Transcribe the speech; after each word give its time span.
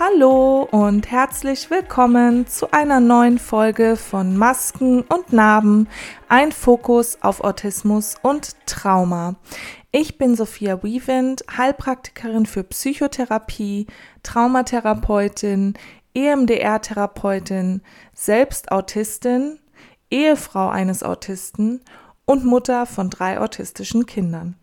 Hallo 0.00 0.62
und 0.70 1.10
herzlich 1.10 1.70
willkommen 1.70 2.46
zu 2.46 2.70
einer 2.70 3.00
neuen 3.00 3.36
Folge 3.36 3.96
von 3.96 4.36
Masken 4.36 5.00
und 5.00 5.32
Narben, 5.32 5.88
ein 6.28 6.52
Fokus 6.52 7.20
auf 7.20 7.40
Autismus 7.40 8.14
und 8.22 8.54
Trauma. 8.64 9.34
Ich 9.90 10.16
bin 10.16 10.36
Sophia 10.36 10.84
Wiewind, 10.84 11.42
Heilpraktikerin 11.56 12.46
für 12.46 12.62
Psychotherapie, 12.62 13.88
Traumatherapeutin, 14.22 15.74
EMDR-Therapeutin, 16.14 17.82
selbst 18.12 18.70
Autistin, 18.70 19.58
Ehefrau 20.12 20.68
eines 20.68 21.02
Autisten 21.02 21.80
und 22.24 22.44
Mutter 22.44 22.86
von 22.86 23.10
drei 23.10 23.40
autistischen 23.40 24.06
Kindern. 24.06 24.54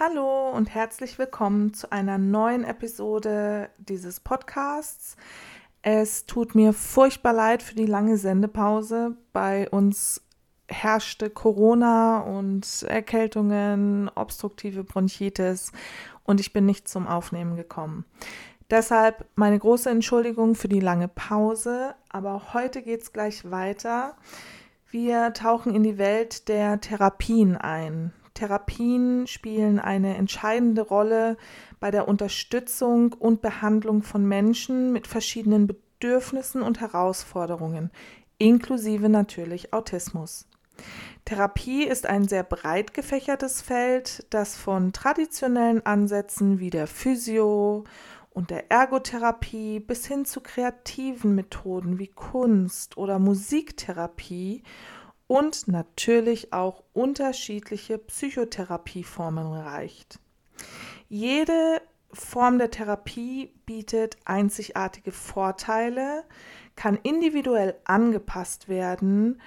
Hallo 0.00 0.48
und 0.48 0.74
herzlich 0.74 1.18
willkommen 1.18 1.74
zu 1.74 1.92
einer 1.92 2.16
neuen 2.16 2.64
Episode 2.64 3.68
dieses 3.76 4.20
Podcasts. 4.20 5.16
Es 5.82 6.24
tut 6.24 6.54
mir 6.54 6.72
furchtbar 6.72 7.34
leid 7.34 7.62
für 7.62 7.74
die 7.74 7.84
lange 7.84 8.16
Sendepause. 8.16 9.18
Bei 9.34 9.68
uns 9.68 10.22
herrschte 10.66 11.28
Corona 11.28 12.20
und 12.20 12.84
Erkältungen, 12.88 14.10
obstruktive 14.14 14.82
Bronchitis 14.82 15.72
und 16.24 16.40
ich 16.40 16.54
bin 16.54 16.64
nicht 16.64 16.88
zum 16.88 17.06
Aufnehmen 17.06 17.54
gekommen. 17.54 18.06
Deshalb 18.70 19.26
meine 19.34 19.58
große 19.58 19.90
Entschuldigung 19.90 20.54
für 20.54 20.68
die 20.68 20.80
lange 20.80 21.08
Pause, 21.08 21.94
aber 22.08 22.54
heute 22.54 22.80
geht 22.80 23.02
es 23.02 23.12
gleich 23.12 23.50
weiter. 23.50 24.16
Wir 24.88 25.34
tauchen 25.34 25.74
in 25.74 25.82
die 25.82 25.98
Welt 25.98 26.48
der 26.48 26.80
Therapien 26.80 27.58
ein. 27.58 28.14
Therapien 28.34 29.26
spielen 29.26 29.78
eine 29.78 30.16
entscheidende 30.16 30.82
Rolle 30.82 31.36
bei 31.80 31.90
der 31.90 32.08
Unterstützung 32.08 33.12
und 33.12 33.42
Behandlung 33.42 34.02
von 34.02 34.26
Menschen 34.26 34.92
mit 34.92 35.06
verschiedenen 35.06 35.66
Bedürfnissen 35.66 36.62
und 36.62 36.80
Herausforderungen, 36.80 37.90
inklusive 38.38 39.08
natürlich 39.08 39.72
Autismus. 39.72 40.46
Therapie 41.24 41.84
ist 41.84 42.06
ein 42.06 42.26
sehr 42.26 42.42
breit 42.42 42.94
gefächertes 42.94 43.62
Feld, 43.62 44.26
das 44.30 44.56
von 44.56 44.92
traditionellen 44.92 45.84
Ansätzen 45.86 46.58
wie 46.58 46.70
der 46.70 46.86
Physio 46.86 47.84
und 48.30 48.50
der 48.50 48.70
Ergotherapie 48.70 49.78
bis 49.80 50.06
hin 50.06 50.24
zu 50.24 50.40
kreativen 50.40 51.34
Methoden 51.34 51.98
wie 51.98 52.08
Kunst 52.08 52.96
oder 52.96 53.18
Musiktherapie 53.18 54.62
und 55.32 55.66
natürlich 55.66 56.52
auch 56.52 56.82
unterschiedliche 56.92 57.96
Psychotherapieformen 57.96 59.46
reicht. 59.46 60.18
Jede 61.08 61.80
Form 62.12 62.58
der 62.58 62.70
Therapie 62.70 63.50
bietet 63.64 64.18
einzigartige 64.26 65.10
Vorteile, 65.10 66.24
kann 66.76 66.98
individuell 67.02 67.76
angepasst 67.84 68.68
werden, 68.68 69.40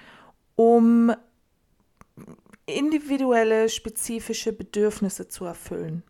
um 0.56 1.14
individuelle 2.66 3.68
spezifische 3.68 4.52
Bedürfnisse 4.52 5.28
zu 5.28 5.44
erfüllen. 5.44 6.02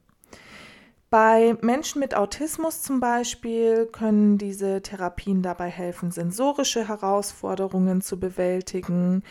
Bei 1.10 1.54
Menschen 1.60 2.00
mit 2.00 2.14
Autismus 2.14 2.80
zum 2.80 2.98
Beispiel 2.98 3.84
können 3.84 4.38
diese 4.38 4.80
Therapien 4.80 5.42
dabei 5.42 5.68
helfen, 5.68 6.12
sensorische 6.12 6.88
Herausforderungen 6.88 8.00
zu 8.00 8.18
bewältigen, 8.18 9.22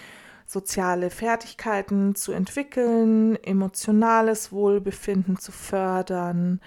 soziale 0.45 1.09
Fertigkeiten 1.09 2.15
zu 2.15 2.31
entwickeln, 2.31 3.35
emotionales 3.43 4.51
Wohlbefinden 4.51 5.37
zu 5.37 5.51
fördern 5.51 6.61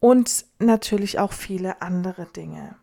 und 0.00 0.46
natürlich 0.58 1.18
auch 1.18 1.32
viele 1.32 1.82
andere 1.82 2.26
Dinge. 2.26 2.76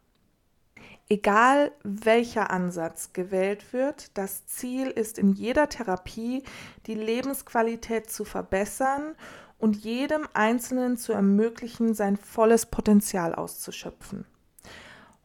Egal 1.09 1.72
welcher 1.84 2.51
Ansatz 2.51 3.13
gewählt 3.13 3.72
wird, 3.72 4.17
das 4.17 4.46
Ziel 4.46 4.88
ist 4.88 5.17
in 5.17 5.31
jeder 5.31 5.69
Therapie, 5.69 6.44
die 6.85 6.96
Lebensqualität 6.96 8.09
zu 8.09 8.25
verbessern 8.25 9.16
und 9.57 9.78
jedem 9.78 10.28
Einzelnen 10.34 10.97
zu 10.97 11.13
ermöglichen, 11.13 11.94
sein 11.94 12.17
volles 12.17 12.66
Potenzial 12.66 13.34
auszuschöpfen. 13.34 14.25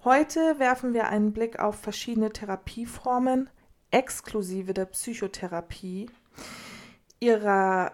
Heute 0.05 0.59
werfen 0.59 0.95
wir 0.95 1.09
einen 1.09 1.33
Blick 1.33 1.59
auf 1.59 1.77
verschiedene 1.77 2.33
Therapieformen, 2.33 3.51
exklusive 3.93 4.75
der 4.75 4.87
Psychotherapie, 4.87 6.11
ihrer 7.21 7.93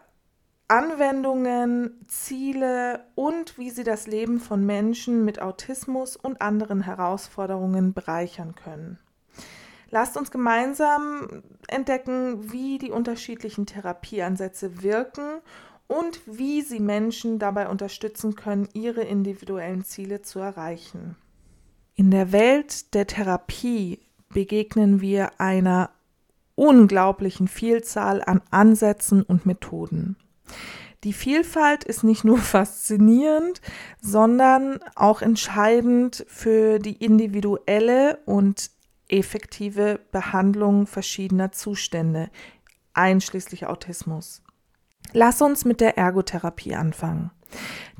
Anwendungen, 0.68 2.04
Ziele 2.08 3.06
und 3.14 3.58
wie 3.58 3.70
sie 3.70 3.84
das 3.84 4.06
Leben 4.06 4.38
von 4.38 4.64
Menschen 4.64 5.24
mit 5.24 5.40
Autismus 5.40 6.16
und 6.16 6.42
anderen 6.42 6.82
Herausforderungen 6.82 7.94
bereichern 7.94 8.54
können. 8.54 8.98
Lasst 9.90 10.18
uns 10.18 10.30
gemeinsam 10.30 11.42
entdecken, 11.68 12.52
wie 12.52 12.76
die 12.76 12.90
unterschiedlichen 12.90 13.64
Therapieansätze 13.64 14.82
wirken 14.82 15.40
und 15.86 16.20
wie 16.26 16.60
sie 16.60 16.80
Menschen 16.80 17.38
dabei 17.38 17.68
unterstützen 17.68 18.34
können, 18.34 18.68
ihre 18.74 19.00
individuellen 19.00 19.84
Ziele 19.84 20.20
zu 20.20 20.38
erreichen. 20.38 21.16
In 21.94 22.10
der 22.10 22.30
Welt 22.32 22.92
der 22.92 23.06
Therapie 23.06 24.00
begegnen 24.32 25.00
wir 25.00 25.40
einer 25.40 25.90
unglaublichen 26.54 27.48
Vielzahl 27.48 28.22
an 28.22 28.42
Ansätzen 28.50 29.22
und 29.22 29.46
Methoden. 29.46 30.16
Die 31.04 31.12
Vielfalt 31.12 31.84
ist 31.84 32.02
nicht 32.02 32.24
nur 32.24 32.38
faszinierend, 32.38 33.60
sondern 34.00 34.80
auch 34.94 35.22
entscheidend 35.22 36.24
für 36.28 36.78
die 36.78 36.96
individuelle 36.96 38.18
und 38.26 38.70
effektive 39.08 40.00
Behandlung 40.10 40.86
verschiedener 40.86 41.52
Zustände, 41.52 42.30
einschließlich 42.92 43.66
Autismus. 43.66 44.42
Lass 45.12 45.40
uns 45.40 45.64
mit 45.64 45.80
der 45.80 45.96
Ergotherapie 45.96 46.74
anfangen. 46.74 47.30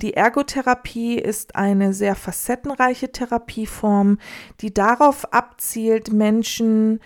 Die 0.02 0.14
Ergotherapie 0.14 1.18
ist 1.18 1.56
eine 1.56 1.92
sehr 1.92 2.14
facettenreiche 2.14 3.10
Therapieform, 3.10 4.18
die 4.60 4.72
darauf 4.72 5.32
abzielt, 5.32 6.12
Menschen 6.12 7.00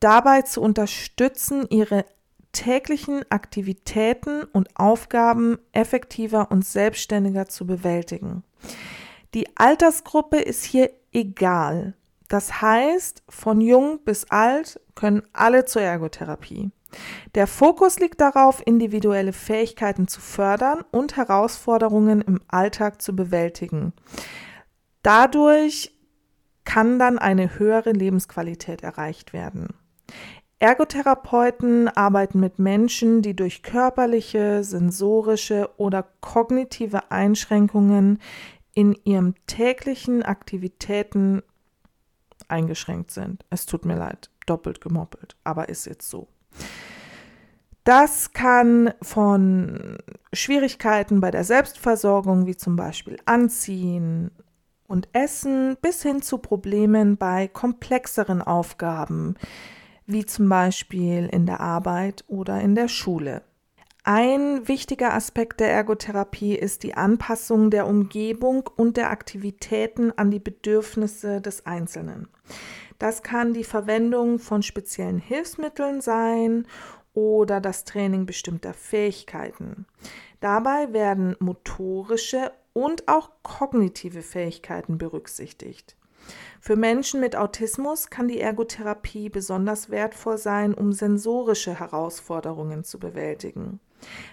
dabei 0.00 0.42
zu 0.42 0.62
unterstützen, 0.62 1.66
ihre 1.68 2.06
täglichen 2.52 3.24
Aktivitäten 3.30 4.44
und 4.44 4.68
Aufgaben 4.78 5.58
effektiver 5.72 6.50
und 6.50 6.64
selbstständiger 6.64 7.48
zu 7.48 7.66
bewältigen. 7.66 8.42
Die 9.34 9.56
Altersgruppe 9.56 10.38
ist 10.38 10.64
hier 10.64 10.90
egal. 11.12 11.94
Das 12.28 12.62
heißt, 12.62 13.22
von 13.28 13.60
jung 13.60 14.00
bis 14.04 14.30
alt 14.30 14.80
können 14.94 15.22
alle 15.32 15.66
zur 15.66 15.82
Ergotherapie. 15.82 16.70
Der 17.34 17.46
Fokus 17.46 17.98
liegt 17.98 18.20
darauf, 18.20 18.62
individuelle 18.64 19.32
Fähigkeiten 19.32 20.08
zu 20.08 20.20
fördern 20.20 20.84
und 20.90 21.16
Herausforderungen 21.16 22.20
im 22.20 22.40
Alltag 22.48 23.02
zu 23.02 23.14
bewältigen. 23.14 23.92
Dadurch 25.02 25.92
kann 26.64 26.98
dann 26.98 27.18
eine 27.18 27.58
höhere 27.58 27.92
Lebensqualität 27.92 28.82
erreicht 28.82 29.32
werden. 29.32 29.68
Ergotherapeuten 30.58 31.88
arbeiten 31.88 32.40
mit 32.40 32.58
Menschen, 32.58 33.20
die 33.20 33.36
durch 33.36 33.62
körperliche, 33.62 34.64
sensorische 34.64 35.68
oder 35.76 36.06
kognitive 36.20 37.10
Einschränkungen 37.10 38.18
in 38.72 38.96
ihren 39.04 39.34
täglichen 39.46 40.22
Aktivitäten 40.22 41.42
eingeschränkt 42.48 43.10
sind. 43.10 43.44
Es 43.50 43.66
tut 43.66 43.84
mir 43.84 43.96
leid, 43.96 44.30
doppelt 44.46 44.80
gemoppelt, 44.80 45.36
aber 45.44 45.68
ist 45.68 45.86
jetzt 45.86 46.08
so. 46.08 46.28
Das 47.84 48.32
kann 48.32 48.94
von 49.02 49.98
Schwierigkeiten 50.32 51.20
bei 51.20 51.30
der 51.30 51.44
Selbstversorgung, 51.44 52.46
wie 52.46 52.56
zum 52.56 52.76
Beispiel 52.76 53.18
Anziehen 53.26 54.30
und 54.86 55.08
Essen, 55.12 55.76
bis 55.82 56.02
hin 56.02 56.22
zu 56.22 56.38
Problemen 56.38 57.18
bei 57.18 57.46
komplexeren 57.46 58.40
Aufgaben, 58.40 59.34
wie 60.06 60.24
zum 60.24 60.48
Beispiel 60.48 61.28
in 61.30 61.44
der 61.44 61.60
Arbeit 61.60 62.24
oder 62.26 62.58
in 62.60 62.74
der 62.74 62.88
Schule. 62.88 63.42
Ein 64.02 64.66
wichtiger 64.66 65.14
Aspekt 65.14 65.60
der 65.60 65.72
Ergotherapie 65.72 66.54
ist 66.54 66.82
die 66.82 66.94
Anpassung 66.94 67.70
der 67.70 67.86
Umgebung 67.86 68.68
und 68.76 68.96
der 68.96 69.10
Aktivitäten 69.10 70.12
an 70.16 70.30
die 70.30 70.40
Bedürfnisse 70.40 71.40
des 71.40 71.64
Einzelnen. 71.64 72.28
Das 72.98 73.22
kann 73.22 73.54
die 73.54 73.64
Verwendung 73.64 74.38
von 74.38 74.62
speziellen 74.62 75.18
Hilfsmitteln 75.18 76.00
sein 76.00 76.66
oder 77.14 77.60
das 77.60 77.84
Training 77.84 78.26
bestimmter 78.26 78.74
Fähigkeiten. 78.74 79.86
Dabei 80.40 80.92
werden 80.92 81.36
motorische 81.38 82.52
und 82.72 83.08
auch 83.08 83.30
kognitive 83.42 84.22
Fähigkeiten 84.22 84.98
berücksichtigt. 84.98 85.96
Für 86.60 86.76
Menschen 86.76 87.20
mit 87.20 87.36
Autismus 87.36 88.10
kann 88.10 88.28
die 88.28 88.40
Ergotherapie 88.40 89.28
besonders 89.28 89.90
wertvoll 89.90 90.38
sein, 90.38 90.74
um 90.74 90.92
sensorische 90.92 91.78
Herausforderungen 91.78 92.84
zu 92.84 92.98
bewältigen, 92.98 93.80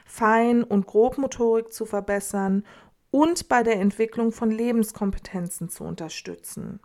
Fein- 0.05 0.63
und 0.63 0.87
Grobmotorik 0.87 1.71
zu 1.71 1.85
verbessern 1.85 2.65
und 3.11 3.49
bei 3.49 3.63
der 3.63 3.75
Entwicklung 3.75 4.31
von 4.31 4.51
Lebenskompetenzen 4.51 5.69
zu 5.69 5.83
unterstützen. 5.83 6.79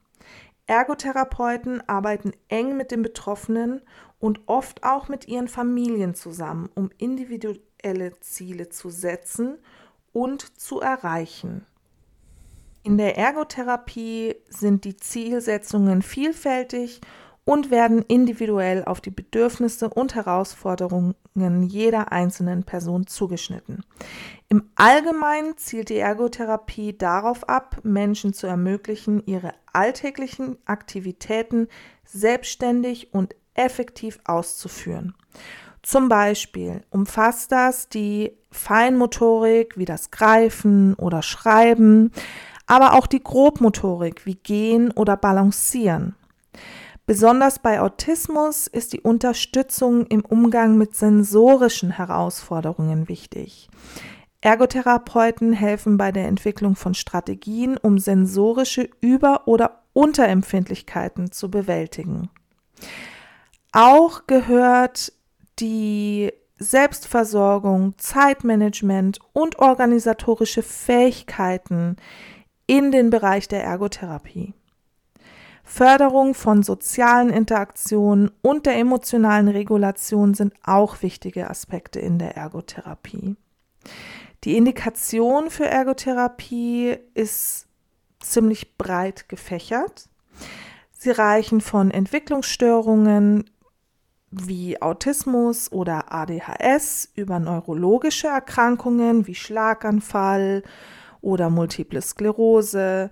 Ergotherapeuten 0.67 1.89
arbeiten 1.89 2.33
eng 2.49 2.77
mit 2.77 2.91
den 2.91 3.03
Betroffenen 3.03 3.83
und 4.19 4.41
oft 4.47 4.83
auch 4.83 5.09
mit 5.09 5.29
ihren 5.29 5.49
Familien 5.49 6.15
zusammen, 6.15 6.69
um 6.75 6.91
individuelle 6.99 8.19
Ziele 8.21 8.69
zu 8.69 8.91
setzen 8.91 9.59
und 10.13 10.59
zu 10.61 10.81
erreichen. 10.81 11.67
In 12.83 12.99
der 12.99 13.19
Ergotherapie 13.19 14.37
sind 14.49 14.85
die 14.85 14.97
Zielsetzungen 14.97 16.03
vielfältig 16.03 17.01
und 17.47 17.71
werden 17.71 18.03
individuell 18.03 18.85
auf 18.85 19.01
die 19.01 19.13
Bedürfnisse 19.13 19.89
und 19.89 20.17
Herausforderungen 20.17 21.15
jeder 21.63 22.11
einzelnen 22.11 22.65
Person 22.65 23.07
zugeschnitten. 23.07 23.85
Im 24.49 24.69
Allgemeinen 24.75 25.57
zielt 25.57 25.89
die 25.89 25.99
Ergotherapie 25.99 26.99
darauf 26.99 27.49
ab, 27.49 27.79
Menschen 27.85 28.35
zu 28.35 28.49
ermöglichen, 28.49 29.23
ihre 29.27 29.55
alltäglichen 29.73 30.59
Aktivitäten 30.67 31.69
selbstständig 32.05 33.15
und 33.15 33.37
effektiv 33.55 34.19
auszuführen. 34.25 35.15
Zum 35.83 36.09
Beispiel 36.09 36.83
umfasst 36.91 37.53
das 37.53 37.89
die 37.89 38.33
Feinmotorik 38.51 39.79
wie 39.79 39.85
das 39.85 40.11
Greifen 40.11 40.95
oder 40.95 41.23
Schreiben, 41.23 42.11
aber 42.67 42.95
auch 42.95 43.07
die 43.07 43.23
Grobmotorik 43.23 44.27
wie 44.27 44.35
Gehen 44.35 44.91
oder 44.91 45.17
Balancieren. 45.17 46.17
Besonders 47.07 47.61
bei 47.61 47.81
Autismus 47.81 48.67
ist 48.67 48.93
die 48.93 49.01
Unterstützung 49.01 50.07
im 50.07 50.25
Umgang 50.25 50.77
mit 50.77 50.97
sensorischen 50.97 51.93
Herausforderungen 51.93 53.09
wichtig. 53.09 53.69
Ergotherapeuten 54.41 55.53
helfen 55.53 55.99
bei 55.99 56.11
der 56.11 56.27
Entwicklung 56.27 56.75
von 56.75 56.95
Strategien, 56.95 57.77
um 57.79 57.99
sensorische 57.99 58.89
Über- 59.01 59.47
oder 59.47 59.85
Unterempfindlichkeiten 59.93 61.31
zu 61.31 61.49
bewältigen. 61.49 62.29
Auch 63.71 64.27
gehört 64.27 65.13
die 65.61 66.33
Selbstversorgung, 66.59 67.95
Zeitmanagement 67.99 69.21
und 69.33 69.59
organisatorische 69.61 70.63
Fähigkeiten 70.63 71.97
in 72.67 72.91
den 72.91 73.11
Bereich 73.11 73.47
der 73.47 73.63
Ergotherapie. 73.63 74.55
Förderung 75.69 76.35
von 76.35 76.63
sozialen 76.63 77.29
Interaktionen 77.29 78.31
und 78.41 78.67
der 78.67 78.79
emotionalen 78.79 79.49
Regulation 79.49 80.33
sind 80.33 80.55
auch 80.63 81.03
wichtige 81.03 81.51
Aspekte 81.51 81.99
in 81.99 82.21
der 82.21 82.37
Ergotherapie. 82.37 83.35
Die 84.45 84.57
Indikation 84.57 85.51
für 85.51 85.67
Ergotherapie 85.67 86.97
ist 87.15 87.67
ziemlich 88.21 88.79
breit 88.79 89.29
gefächert. 89.29 90.09
Sie 90.93 91.11
reichen 91.11 91.61
von 91.61 91.91
Entwicklungsstörungen 91.91 93.51
wie 94.31 94.81
Autismus 94.81 95.73
oder 95.73 96.13
ADHS 96.13 97.11
über 97.17 97.41
neurologische 97.41 98.29
Erkrankungen 98.29 99.27
wie 99.27 99.35
Schlaganfall 99.35 100.63
oder 101.21 101.51
multiple 101.51 102.03
Sklerose 102.03 103.11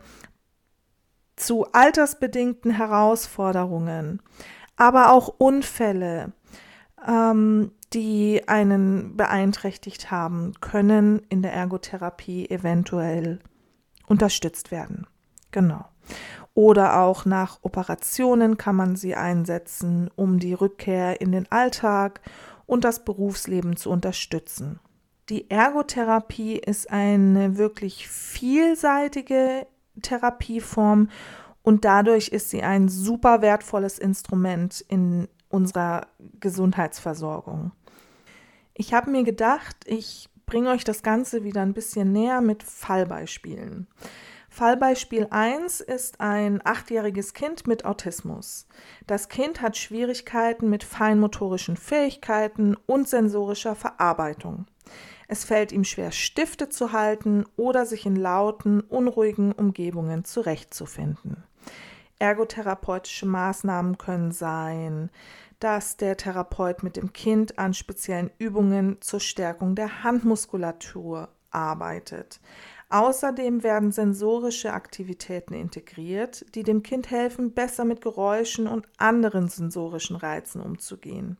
zu 1.37 1.67
altersbedingten 1.73 2.73
Herausforderungen, 2.73 4.23
aber 4.77 5.13
auch 5.13 5.29
Unfälle, 5.39 6.33
ähm, 7.07 7.73
die 7.93 8.43
einen 8.49 9.17
beeinträchtigt 9.17 10.11
haben, 10.11 10.55
können 10.61 11.23
in 11.29 11.43
der 11.43 11.53
Ergotherapie 11.53 12.51
eventuell 12.51 13.39
unterstützt 14.07 14.71
werden. 14.71 15.07
Genau. 15.53 15.85
Oder 16.55 17.01
auch 17.01 17.25
nach 17.25 17.59
Operationen 17.63 18.59
kann 18.59 18.77
man 18.77 18.97
sie 18.97 19.15
einsetzen, 19.15 20.11
um 20.15 20.39
die 20.39 20.55
Rückkehr 20.55 21.21
in 21.21 21.33
den 21.33 21.51
Alltag 21.51 22.21
und 22.67 22.85
das 22.85 23.05
Berufsleben 23.05 23.77
zu 23.77 23.91
unterstützen. 23.91 24.81
Die 25.29 25.51
Ergotherapie 25.51 26.59
ist 26.59 26.91
eine 26.91 27.57
wirklich 27.57 28.09
vielseitige 28.09 29.67
Therapieform 30.03 31.09
und 31.63 31.85
dadurch 31.85 32.29
ist 32.29 32.51
sie 32.51 32.63
ein 32.63 32.89
super 32.89 33.43
wertvolles 33.43 33.99
Instrument 33.99 34.85
in 34.89 35.29
unserer 35.49 36.09
Gesundheitsversorgung. 36.41 37.73
Ich 38.75 38.93
habe 38.93 39.11
mir 39.11 39.23
gedacht, 39.23 39.77
ich 39.87 40.29
bringe 40.47 40.71
euch 40.71 40.85
das 40.85 41.03
Ganze 41.03 41.45
wieder 41.45 41.63
ein 41.63 41.75
bisschen 41.75 42.13
näher 42.13 42.41
mit 42.41 42.63
Fallbeispielen. 42.63 43.87
Fallbeispiel 44.51 45.27
1 45.31 45.81
ist 45.81 46.21
ein 46.21 46.61
achtjähriges 46.65 47.35
Kind 47.35 47.67
mit 47.67 47.85
Autismus. 47.85 48.69
Das 49.07 49.29
Kind 49.29 49.61
hat 49.61 49.77
Schwierigkeiten 49.77 50.71
mit 50.71 50.85
feinmotorischen 50.85 51.77
Fähigkeiten 51.77 52.77
und 52.87 53.09
sensorischer 53.09 53.75
Verarbeitung. 53.75 54.67
Es 55.29 55.45
fällt 55.45 55.73
ihm 55.73 55.85
schwer, 55.85 56.13
Stifte 56.13 56.69
zu 56.69 56.93
halten 56.93 57.45
oder 57.57 57.87
sich 57.87 58.07
in 58.07 58.17
lauten, 58.17 58.81
unruhigen 58.81 59.53
Umgebungen 59.53 60.25
zurechtzufinden. 60.25 61.45
Ergotherapeutische 62.19 63.27
Maßnahmen 63.27 63.99
können 63.99 64.33
sein, 64.33 65.11
dass 65.61 65.97
der 65.97 66.17
Therapeut 66.17 66.83
mit 66.83 66.97
dem 66.97 67.13
Kind 67.13 67.59
an 67.59 67.75
speziellen 67.75 68.31
Übungen 68.39 68.99
zur 69.01 69.21
Stärkung 69.21 69.75
der 69.75 70.05
Handmuskulatur 70.05 71.29
arbeitet. 71.51 72.41
Außerdem 72.91 73.63
werden 73.63 73.93
sensorische 73.93 74.73
Aktivitäten 74.73 75.55
integriert, 75.55 76.45
die 76.55 76.63
dem 76.63 76.83
Kind 76.83 77.11
helfen, 77.11 77.53
besser 77.53 77.85
mit 77.85 78.01
Geräuschen 78.01 78.67
und 78.67 78.87
anderen 78.99 79.49
sensorischen 79.49 80.17
Reizen 80.17 80.61
umzugehen. 80.61 81.39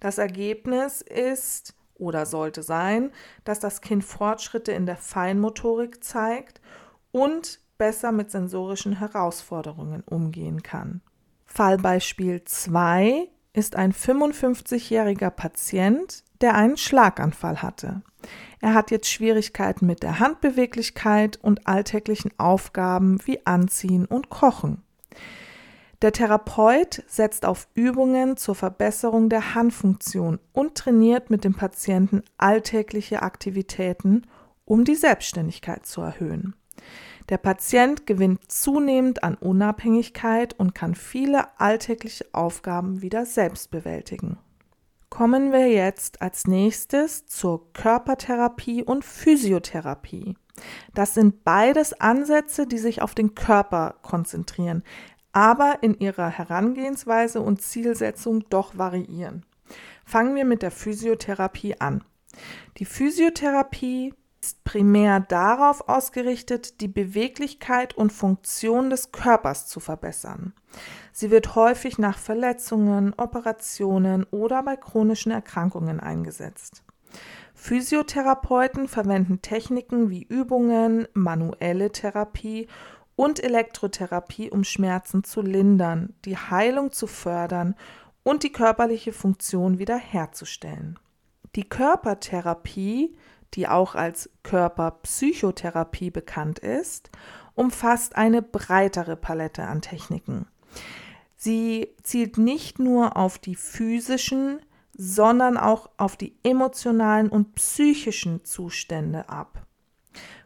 Das 0.00 0.18
Ergebnis 0.18 1.00
ist 1.02 1.74
oder 2.02 2.26
sollte 2.26 2.62
sein, 2.62 3.12
dass 3.44 3.60
das 3.60 3.80
Kind 3.80 4.04
Fortschritte 4.04 4.72
in 4.72 4.84
der 4.84 4.96
Feinmotorik 4.96 6.02
zeigt 6.02 6.60
und 7.12 7.60
besser 7.78 8.12
mit 8.12 8.30
sensorischen 8.30 8.98
Herausforderungen 8.98 10.02
umgehen 10.04 10.62
kann. 10.62 11.00
Fallbeispiel 11.46 12.44
2 12.44 13.28
ist 13.52 13.76
ein 13.76 13.92
55-jähriger 13.92 15.30
Patient, 15.30 16.24
der 16.40 16.54
einen 16.54 16.76
Schlaganfall 16.76 17.62
hatte. 17.62 18.02
Er 18.60 18.74
hat 18.74 18.90
jetzt 18.90 19.08
Schwierigkeiten 19.08 19.86
mit 19.86 20.02
der 20.02 20.18
Handbeweglichkeit 20.18 21.38
und 21.42 21.66
alltäglichen 21.66 22.30
Aufgaben 22.38 23.18
wie 23.26 23.44
Anziehen 23.46 24.06
und 24.06 24.28
Kochen. 24.28 24.82
Der 26.02 26.10
Therapeut 26.10 27.04
setzt 27.06 27.46
auf 27.46 27.68
Übungen 27.74 28.36
zur 28.36 28.56
Verbesserung 28.56 29.28
der 29.28 29.54
Handfunktion 29.54 30.40
und 30.52 30.74
trainiert 30.74 31.30
mit 31.30 31.44
dem 31.44 31.54
Patienten 31.54 32.24
alltägliche 32.38 33.22
Aktivitäten, 33.22 34.26
um 34.64 34.84
die 34.84 34.96
Selbstständigkeit 34.96 35.86
zu 35.86 36.00
erhöhen. 36.00 36.56
Der 37.28 37.38
Patient 37.38 38.04
gewinnt 38.04 38.50
zunehmend 38.50 39.22
an 39.22 39.36
Unabhängigkeit 39.36 40.58
und 40.58 40.74
kann 40.74 40.96
viele 40.96 41.60
alltägliche 41.60 42.26
Aufgaben 42.32 43.00
wieder 43.00 43.24
selbst 43.24 43.70
bewältigen. 43.70 44.38
Kommen 45.08 45.52
wir 45.52 45.68
jetzt 45.68 46.20
als 46.20 46.48
nächstes 46.48 47.26
zur 47.26 47.72
Körpertherapie 47.74 48.82
und 48.82 49.04
Physiotherapie. 49.04 50.34
Das 50.94 51.14
sind 51.14 51.44
beides 51.44 51.92
Ansätze, 52.00 52.66
die 52.66 52.78
sich 52.78 53.02
auf 53.02 53.14
den 53.14 53.34
Körper 53.34 53.96
konzentrieren, 54.02 54.82
aber 55.32 55.78
in 55.82 55.98
ihrer 55.98 56.28
Herangehensweise 56.28 57.40
und 57.40 57.62
Zielsetzung 57.62 58.48
doch 58.50 58.76
variieren. 58.76 59.44
Fangen 60.04 60.34
wir 60.34 60.44
mit 60.44 60.62
der 60.62 60.70
Physiotherapie 60.70 61.80
an. 61.80 62.04
Die 62.78 62.84
Physiotherapie 62.84 64.14
ist 64.42 64.64
primär 64.64 65.20
darauf 65.20 65.88
ausgerichtet, 65.88 66.80
die 66.80 66.88
Beweglichkeit 66.88 67.94
und 67.96 68.12
Funktion 68.12 68.90
des 68.90 69.12
Körpers 69.12 69.68
zu 69.68 69.78
verbessern. 69.78 70.52
Sie 71.12 71.30
wird 71.30 71.54
häufig 71.54 71.98
nach 71.98 72.18
Verletzungen, 72.18 73.14
Operationen 73.16 74.24
oder 74.24 74.62
bei 74.62 74.76
chronischen 74.76 75.30
Erkrankungen 75.30 76.00
eingesetzt. 76.00 76.82
Physiotherapeuten 77.54 78.88
verwenden 78.88 79.42
Techniken 79.42 80.10
wie 80.10 80.24
Übungen, 80.24 81.06
manuelle 81.12 81.92
Therapie 81.92 82.66
und 83.22 83.38
Elektrotherapie, 83.38 84.50
um 84.50 84.64
Schmerzen 84.64 85.22
zu 85.22 85.42
lindern, 85.42 86.12
die 86.24 86.36
Heilung 86.36 86.90
zu 86.90 87.06
fördern 87.06 87.76
und 88.24 88.42
die 88.42 88.50
körperliche 88.50 89.12
Funktion 89.12 89.78
wiederherzustellen. 89.78 90.98
Die 91.54 91.62
Körpertherapie, 91.62 93.16
die 93.54 93.68
auch 93.68 93.94
als 93.94 94.28
Körperpsychotherapie 94.42 96.10
bekannt 96.10 96.58
ist, 96.58 97.10
umfasst 97.54 98.16
eine 98.16 98.42
breitere 98.42 99.14
Palette 99.14 99.68
an 99.68 99.82
Techniken. 99.82 100.48
Sie 101.36 101.94
zielt 102.02 102.38
nicht 102.38 102.80
nur 102.80 103.16
auf 103.16 103.38
die 103.38 103.54
physischen, 103.54 104.58
sondern 104.94 105.56
auch 105.56 105.90
auf 105.96 106.16
die 106.16 106.34
emotionalen 106.42 107.28
und 107.28 107.54
psychischen 107.54 108.44
Zustände 108.44 109.28
ab. 109.28 109.61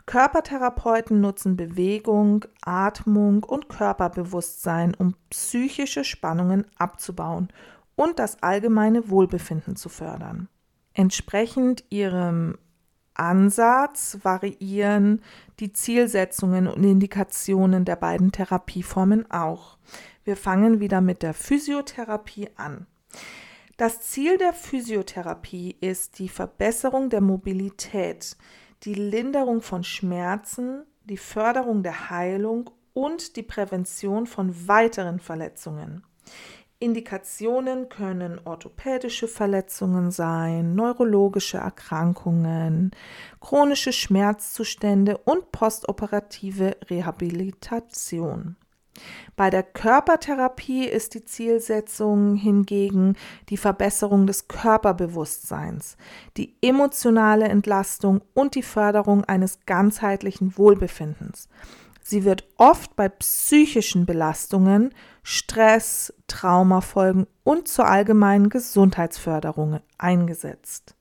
Körpertherapeuten 0.06 1.20
nutzen 1.20 1.56
Bewegung, 1.56 2.44
Atmung 2.62 3.42
und 3.42 3.68
Körperbewusstsein, 3.68 4.94
um 4.94 5.14
psychische 5.30 6.04
Spannungen 6.04 6.64
abzubauen 6.78 7.48
und 7.96 8.20
das 8.20 8.42
allgemeine 8.42 9.10
Wohlbefinden 9.10 9.74
zu 9.74 9.88
fördern. 9.88 10.48
Entsprechend 10.94 11.84
ihrem 11.90 12.56
Ansatz 13.14 14.18
variieren 14.22 15.22
die 15.58 15.72
Zielsetzungen 15.72 16.68
und 16.68 16.84
Indikationen 16.84 17.84
der 17.84 17.96
beiden 17.96 18.30
Therapieformen 18.30 19.30
auch. 19.30 19.78
Wir 20.24 20.36
fangen 20.36 20.80
wieder 20.80 21.00
mit 21.00 21.22
der 21.22 21.34
Physiotherapie 21.34 22.50
an. 22.56 22.86
Das 23.76 24.00
Ziel 24.02 24.38
der 24.38 24.52
Physiotherapie 24.52 25.76
ist 25.80 26.18
die 26.18 26.28
Verbesserung 26.28 27.10
der 27.10 27.20
Mobilität, 27.20 28.36
die 28.82 28.94
Linderung 28.94 29.62
von 29.62 29.84
Schmerzen, 29.84 30.84
die 31.04 31.16
Förderung 31.16 31.82
der 31.82 32.10
Heilung 32.10 32.70
und 32.92 33.36
die 33.36 33.42
Prävention 33.42 34.26
von 34.26 34.68
weiteren 34.68 35.20
Verletzungen. 35.20 36.02
Indikationen 36.78 37.88
können 37.88 38.38
orthopädische 38.44 39.28
Verletzungen 39.28 40.10
sein, 40.10 40.74
neurologische 40.74 41.56
Erkrankungen, 41.56 42.90
chronische 43.40 43.92
Schmerzzustände 43.92 45.16
und 45.16 45.52
postoperative 45.52 46.76
Rehabilitation. 46.90 48.56
Bei 49.36 49.50
der 49.50 49.62
Körpertherapie 49.62 50.86
ist 50.86 51.14
die 51.14 51.24
Zielsetzung 51.24 52.36
hingegen 52.36 53.16
die 53.48 53.56
Verbesserung 53.56 54.26
des 54.26 54.48
Körperbewusstseins, 54.48 55.96
die 56.36 56.56
emotionale 56.62 57.46
Entlastung 57.46 58.22
und 58.34 58.54
die 58.54 58.62
Förderung 58.62 59.24
eines 59.24 59.60
ganzheitlichen 59.66 60.56
Wohlbefindens. 60.56 61.48
Sie 62.02 62.24
wird 62.24 62.46
oft 62.56 62.94
bei 62.94 63.08
psychischen 63.08 64.06
Belastungen, 64.06 64.94
Stress, 65.24 66.14
Traumafolgen 66.28 67.26
und 67.42 67.66
zur 67.66 67.88
allgemeinen 67.88 68.48
Gesundheitsförderung 68.48 69.80
eingesetzt. 69.98 70.94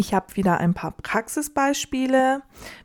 Ich 0.00 0.14
habe 0.14 0.34
wieder 0.34 0.56
ein 0.60 0.72
paar 0.72 0.92
Praxisbeispiele. 0.92 2.40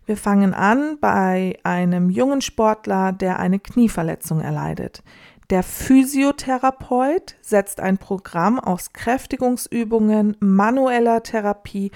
Wir 0.05 0.17
fangen 0.17 0.53
an 0.53 0.97
bei 0.99 1.57
einem 1.63 2.09
jungen 2.09 2.41
Sportler, 2.41 3.13
der 3.13 3.39
eine 3.39 3.57
Knieverletzung 3.57 4.41
erleidet. 4.41 5.01
Der 5.49 5.63
Physiotherapeut 5.63 7.37
setzt 7.39 7.79
ein 7.79 7.97
Programm 7.99 8.59
aus 8.59 8.91
Kräftigungsübungen, 8.91 10.35
manueller 10.41 11.23
Therapie 11.23 11.91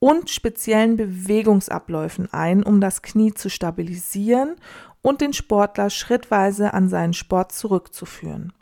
und 0.00 0.28
speziellen 0.28 0.96
Bewegungsabläufen 0.96 2.32
ein, 2.32 2.64
um 2.64 2.80
das 2.80 3.02
Knie 3.02 3.32
zu 3.32 3.50
stabilisieren 3.50 4.56
und 5.02 5.20
den 5.20 5.34
Sportler 5.34 5.88
schrittweise 5.88 6.74
an 6.74 6.88
seinen 6.88 7.12
Sport 7.12 7.52
zurückzuführen. 7.52 8.52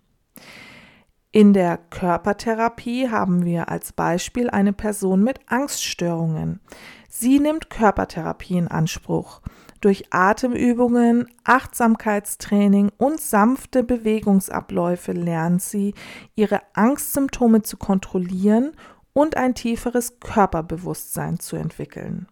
In 1.35 1.55
der 1.55 1.79
Körpertherapie 1.79 3.09
haben 3.09 3.47
wir 3.47 3.71
als 3.71 3.95
Beispiel 3.95 4.51
eine 4.51 4.75
Person 4.75 5.25
mit 5.25 5.41
Angststörungen. 5.47 6.61
Sie 7.09 7.39
nimmt 7.39 7.71
Körpertherapie 7.71 8.59
in 8.59 8.69
Anspruch. 8.69 9.41
Durch 9.81 10.12
Atemübungen, 10.12 11.31
Achtsamkeitstraining 11.45 12.93
und 12.99 13.19
sanfte 13.19 13.83
Bewegungsabläufe 13.83 15.12
lernt 15.12 15.62
sie, 15.62 15.95
ihre 16.35 16.61
Angstsymptome 16.75 17.62
zu 17.62 17.79
kontrollieren 17.79 18.73
und 19.15 19.39
ein 19.39 19.55
tieferes 19.55 20.21
Körperbewusstsein 20.21 21.41
zu 21.41 21.57
entwickeln. 21.57 22.29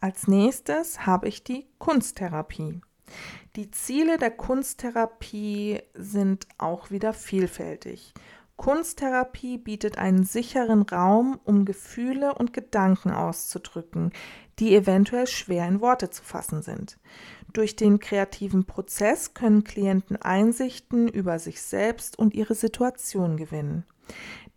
Als 0.00 0.26
nächstes 0.26 1.06
habe 1.06 1.28
ich 1.28 1.44
die 1.44 1.68
Kunsttherapie. 1.78 2.80
Die 3.56 3.70
Ziele 3.70 4.18
der 4.18 4.30
Kunsttherapie 4.30 5.80
sind 5.94 6.46
auch 6.58 6.90
wieder 6.90 7.12
vielfältig. 7.12 8.12
Kunsttherapie 8.60 9.56
bietet 9.56 9.96
einen 9.96 10.22
sicheren 10.22 10.82
Raum, 10.82 11.40
um 11.44 11.64
Gefühle 11.64 12.34
und 12.34 12.52
Gedanken 12.52 13.10
auszudrücken, 13.10 14.12
die 14.58 14.76
eventuell 14.76 15.26
schwer 15.26 15.66
in 15.66 15.80
Worte 15.80 16.10
zu 16.10 16.22
fassen 16.22 16.60
sind. 16.60 16.98
Durch 17.54 17.74
den 17.74 18.00
kreativen 18.00 18.66
Prozess 18.66 19.32
können 19.32 19.64
Klienten 19.64 20.18
Einsichten 20.18 21.08
über 21.08 21.38
sich 21.38 21.62
selbst 21.62 22.18
und 22.18 22.34
ihre 22.34 22.54
Situation 22.54 23.38
gewinnen. 23.38 23.86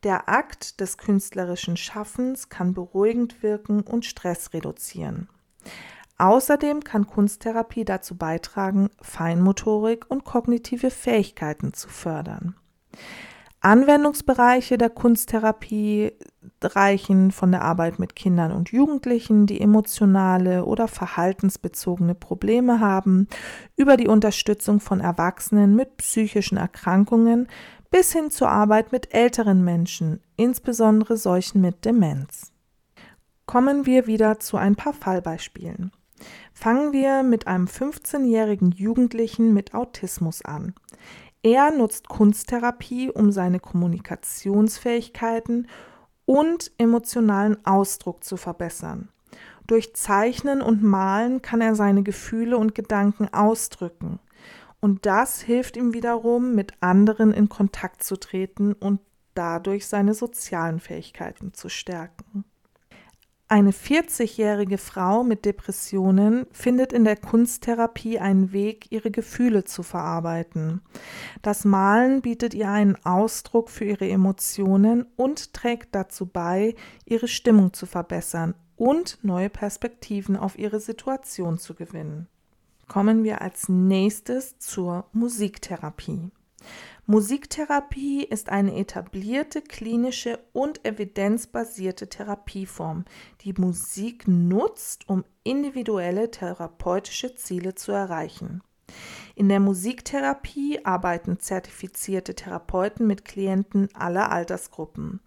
Der 0.03 0.27
Akt 0.27 0.81
des 0.81 0.98
künstlerischen 0.98 1.77
Schaffens 1.77 2.50
kann 2.50 2.74
beruhigend 2.74 3.41
wirken 3.41 3.83
und 3.83 4.03
Stress 4.03 4.51
reduzieren. 4.51 5.29
Außerdem 6.17 6.83
kann 6.83 7.07
Kunsttherapie 7.07 7.86
dazu 7.86 8.17
beitragen, 8.17 8.89
Feinmotorik 9.01 10.12
und 10.12 10.25
kognitive 10.25 10.91
Fähigkeiten 10.91 11.74
zu 11.74 11.88
fördern. 11.88 12.57
Anwendungsbereiche 13.63 14.77
der 14.77 14.89
Kunsttherapie 14.89 16.12
reichen 16.62 17.32
von 17.32 17.51
der 17.51 17.62
Arbeit 17.62 17.98
mit 17.98 18.13
Kindern 18.13 18.51
und 18.51 18.72
Jugendlichen, 18.72 19.48
die 19.48 19.62
emotionale 19.62 20.65
oder 20.65 20.89
verhaltensbezogene 20.89 22.13
Probleme 22.13 22.82
haben, 22.82 23.27
über 23.77 23.96
die 23.96 24.10
Unterstützung 24.10 24.82
von 24.82 25.00
Erwachsenen 25.00 25.75
mit 25.75 25.96
psychischen 25.98 26.58
Erkrankungen 26.58 27.48
bis 27.89 28.12
hin 28.12 28.32
zur 28.32 28.50
Arbeit 28.50 28.91
mit 28.91 29.13
älteren 29.13 29.63
Menschen, 29.63 30.20
insbesondere 30.36 31.15
solchen 31.15 31.62
mit 31.62 31.86
Demenz. 31.86 32.51
Kommen 33.46 33.86
wir 33.86 34.08
wieder 34.08 34.39
zu 34.39 34.58
ein 34.58 34.75
paar 34.75 34.93
Fallbeispielen. 34.93 35.91
Fangen 36.53 36.91
wir 36.91 37.24
mit 37.24 37.48
einem 37.48 37.65
15-jährigen 37.65 38.72
Jugendlichen 38.72 39.53
mit 39.53 39.74
Autismus 39.74 40.43
an. 40.43 40.74
Er 41.44 41.72
nutzt 41.72 42.08
Kunsttherapie, 42.08 43.12
um 43.12 43.34
seine 43.34 43.60
Kommunikationsfähigkeiten 43.60 45.68
und 46.26 46.72
emotionalen 46.78 47.66
Ausdruck 47.66 48.24
zu 48.24 48.38
verbessern. 48.38 49.10
Durch 49.68 49.94
Zeichnen 49.94 50.62
und 50.62 50.82
Malen 50.84 51.42
kann 51.42 51.60
er 51.60 51.76
seine 51.76 52.04
Gefühle 52.04 52.58
und 52.58 52.76
Gedanken 52.76 53.28
ausdrücken. 53.34 54.20
Und 54.80 55.06
das 55.06 55.42
hilft 55.42 55.76
ihm 55.76 55.94
wiederum, 55.94 56.56
mit 56.56 56.82
anderen 56.82 57.34
in 57.34 57.50
Kontakt 57.50 58.04
zu 58.04 58.16
treten 58.18 58.72
und 58.74 59.02
dadurch 59.34 59.88
seine 59.88 60.14
sozialen 60.14 60.80
Fähigkeiten 60.80 61.54
zu 61.54 61.68
stärken. 61.68 62.46
Eine 63.53 63.69
40-jährige 63.69 64.79
Frau 64.79 65.24
mit 65.24 65.45
Depressionen 65.45 66.48
findet 66.51 66.91
in 66.91 67.03
der 67.03 67.15
Kunsttherapie 67.15 68.17
einen 68.17 68.51
Weg, 68.51 68.91
ihre 68.91 69.12
Gefühle 69.12 69.63
zu 69.63 69.83
verarbeiten. 69.83 70.81
Das 71.43 71.63
Malen 71.63 72.24
bietet 72.24 72.55
ihr 72.55 72.72
einen 72.72 72.98
Ausdruck 73.05 73.69
für 73.69 73.86
ihre 73.86 74.10
Emotionen 74.10 75.05
und 75.17 75.53
trägt 75.53 75.93
dazu 75.93 76.25
bei, 76.25 76.74
ihre 77.05 77.27
Stimmung 77.27 77.74
zu 77.74 77.86
verbessern 77.86 78.55
und 78.75 79.19
neue 79.22 79.51
Perspektiven 79.51 80.36
auf 80.36 80.57
ihre 80.57 80.79
Situation 80.79 81.60
zu 81.60 81.75
gewinnen 81.75 82.27
kommen 82.88 83.24
wir 83.24 83.41
als 83.41 83.69
nächstes 83.69 84.60
zur 84.60 85.05
Musiktherapie. 85.13 86.31
Musiktherapie 87.05 88.24
ist 88.24 88.48
eine 88.48 88.77
etablierte 88.77 89.62
klinische 89.62 90.39
und 90.53 90.86
evidenzbasierte 90.86 92.07
Therapieform, 92.07 93.03
die 93.41 93.51
Musik 93.51 94.25
nutzt, 94.25 95.10
um 95.10 95.25
individuelle 95.43 96.31
therapeutische 96.31 97.36
Ziele 97.36 97.75
zu 97.75 97.91
erreichen. 97.91 98.63
In 99.36 99.50
der 99.50 99.60
Musiktherapie 99.60 100.86
arbeiten 100.86 101.39
zertifizierte 101.39 102.36
Therapeuten 102.36 103.05
mit 103.05 103.25
Klienten 103.25 103.89
aller 103.93 104.31
Altersgruppen, 104.31 105.19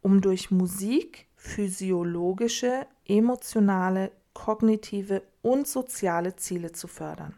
um 0.00 0.22
durch 0.22 0.50
Musik 0.50 1.28
physiologische, 1.36 2.88
emotionale, 3.06 4.10
kognitive 4.32 5.22
und 5.40 5.68
soziale 5.68 6.34
Ziele 6.34 6.72
zu 6.72 6.88
fördern. 6.88 7.36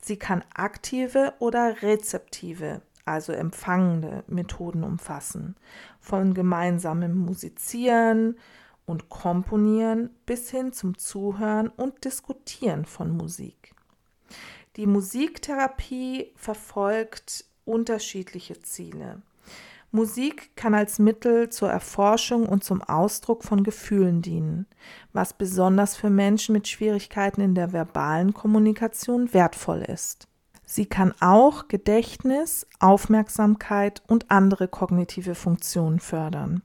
Sie 0.00 0.16
kann 0.16 0.44
aktive 0.54 1.34
oder 1.40 1.82
rezeptive, 1.82 2.80
also 3.04 3.32
empfangende 3.32 4.24
Methoden 4.26 4.84
umfassen, 4.84 5.56
von 6.00 6.34
gemeinsamem 6.34 7.16
Musizieren 7.16 8.36
und 8.86 9.08
Komponieren 9.08 10.10
bis 10.26 10.50
hin 10.50 10.72
zum 10.72 10.98
Zuhören 10.98 11.68
und 11.68 12.04
Diskutieren 12.04 12.84
von 12.84 13.16
Musik. 13.16 13.74
Die 14.76 14.86
Musiktherapie 14.86 16.32
verfolgt 16.36 17.44
unterschiedliche 17.64 18.60
Ziele. 18.62 19.22
Musik 19.94 20.56
kann 20.56 20.72
als 20.72 20.98
Mittel 20.98 21.50
zur 21.50 21.70
Erforschung 21.70 22.48
und 22.48 22.64
zum 22.64 22.80
Ausdruck 22.82 23.44
von 23.44 23.62
Gefühlen 23.62 24.22
dienen, 24.22 24.66
was 25.12 25.34
besonders 25.34 25.96
für 25.96 26.08
Menschen 26.08 26.54
mit 26.54 26.66
Schwierigkeiten 26.66 27.42
in 27.42 27.54
der 27.54 27.74
verbalen 27.74 28.32
Kommunikation 28.32 29.34
wertvoll 29.34 29.82
ist. 29.82 30.28
Sie 30.74 30.86
kann 30.86 31.12
auch 31.20 31.68
Gedächtnis, 31.68 32.66
Aufmerksamkeit 32.80 34.02
und 34.06 34.30
andere 34.30 34.68
kognitive 34.68 35.34
Funktionen 35.34 36.00
fördern. 36.00 36.62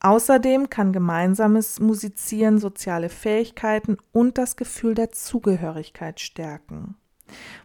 Außerdem 0.00 0.68
kann 0.68 0.92
gemeinsames 0.92 1.80
Musizieren 1.80 2.58
soziale 2.58 3.08
Fähigkeiten 3.08 3.96
und 4.12 4.36
das 4.36 4.56
Gefühl 4.56 4.94
der 4.94 5.12
Zugehörigkeit 5.12 6.20
stärken. 6.20 6.96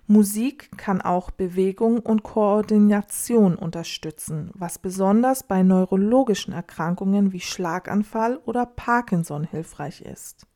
Musik 0.08 0.70
kann 0.77 1.01
auch 1.01 1.31
Bewegung 1.31 2.00
und 2.00 2.24
Koordination 2.24 3.55
unterstützen, 3.55 4.51
was 4.53 4.79
besonders 4.79 5.43
bei 5.43 5.63
neurologischen 5.63 6.53
Erkrankungen 6.53 7.34
wie 7.34 7.41
Schlaganfall 7.41 8.38
oder 8.46 8.65
Parkinson 8.65 9.43
hilfreich 9.43 10.00
ist. 10.00 10.48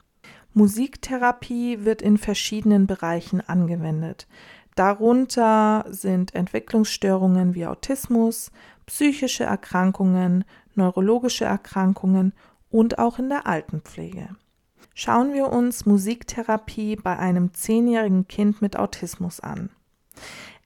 Musiktherapie 0.57 1.83
wird 1.83 2.01
in 2.01 2.17
verschiedenen 2.17 2.87
Bereichen 2.87 3.41
angewendet. 3.41 4.25
Darunter 4.75 5.85
sind 5.89 6.35
Entwicklungsstörungen 6.35 7.55
wie 7.55 7.65
Autismus, 7.65 8.51
psychische 8.85 9.45
Erkrankungen, 9.45 10.43
neurologische 10.75 11.45
Erkrankungen 11.45 12.33
und 12.69 12.99
auch 12.99 13.17
in 13.17 13.29
der 13.29 13.47
Altenpflege. 13.47 14.35
Schauen 14.93 15.33
wir 15.33 15.51
uns 15.51 15.85
Musiktherapie 15.85 16.97
bei 16.97 17.17
einem 17.17 17.53
zehnjährigen 17.53 18.27
Kind 18.27 18.61
mit 18.61 18.77
Autismus 18.77 19.39
an. 19.39 19.69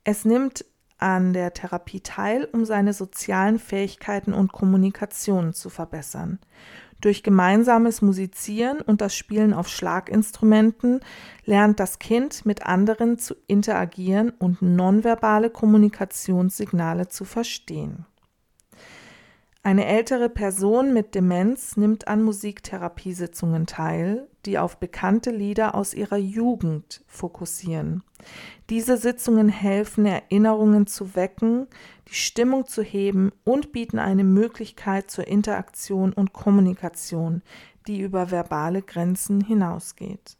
Es 0.04 0.26
nimmt 0.26 0.66
an 0.98 1.34
der 1.34 1.54
Therapie 1.54 2.02
teil, 2.02 2.48
um 2.52 2.66
seine 2.66 2.94
sozialen 2.94 3.58
Fähigkeiten 3.58 4.34
und 4.34 4.52
Kommunikation 4.52 5.54
zu 5.54 5.70
verbessern. 5.70 6.40
Durch 7.02 7.24
gemeinsames 7.24 8.02
Musizieren 8.02 8.82
und 8.82 9.00
das 9.00 9.16
Spielen 9.16 9.54
auf 9.54 9.70
Schlaginstrumenten 9.70 11.00
lernt 11.46 11.80
das 11.80 12.00
Kind 12.00 12.46
mit 12.46 12.66
anderen 12.66 13.18
zu 13.18 13.36
interagieren 13.48 14.32
und 14.32 14.62
nonverbale 14.62 15.50
Kommunikationssignale 15.50 17.08
zu 17.08 17.24
verstehen. 17.24 18.06
Eine 19.64 19.86
ältere 19.86 20.30
Person 20.30 20.94
mit 20.94 21.16
Demenz 21.16 21.78
nimmt 21.78 22.08
an 22.08 22.24
Musiktherapiesitzungen 22.24 23.66
teil, 23.66 24.28
die 24.46 24.58
auf 24.58 24.78
bekannte 24.78 25.32
Lieder 25.32 25.76
aus 25.76 25.94
ihrer 25.94 26.18
Jugend 26.18 27.04
fokussieren. 27.08 28.04
Diese 28.70 28.98
Sitzungen 28.98 29.50
helfen, 29.50 30.06
Erinnerungen 30.06 30.88
zu 30.88 31.16
wecken, 31.16 31.68
die 32.10 32.16
Stimmung 32.16 32.68
zu 32.68 32.82
heben 32.82 33.32
und 33.44 33.72
bieten 33.72 34.00
eine 34.00 34.24
Möglichkeit 34.24 35.10
zur 35.12 35.28
Interaktion 35.28 36.14
und 36.14 36.34
Kommunikation, 36.34 37.42
die 37.88 38.00
über 38.00 38.32
verbale 38.32 38.82
Grenzen 38.82 39.42
hinausgeht. 39.42 40.38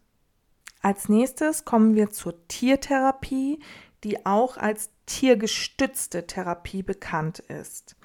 Als 0.82 1.10
nächstes 1.10 1.66
kommen 1.66 1.96
wir 1.96 2.10
zur 2.10 2.48
Tiertherapie, 2.48 3.60
die 4.04 4.26
auch 4.26 4.56
als 4.58 4.92
tiergestützte 5.10 6.28
Therapie 6.28 6.84
bekannt 6.84 7.40
ist. 7.40 7.96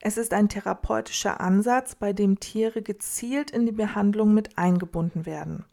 Es 0.00 0.16
ist 0.16 0.32
ein 0.32 0.48
therapeutischer 0.48 1.40
Ansatz, 1.40 1.96
bei 1.96 2.12
dem 2.12 2.38
Tiere 2.38 2.82
gezielt 2.82 3.50
in 3.50 3.66
die 3.66 3.72
Behandlung 3.72 4.32
mit 4.32 4.56
eingebunden 4.56 5.26
werden. 5.26 5.64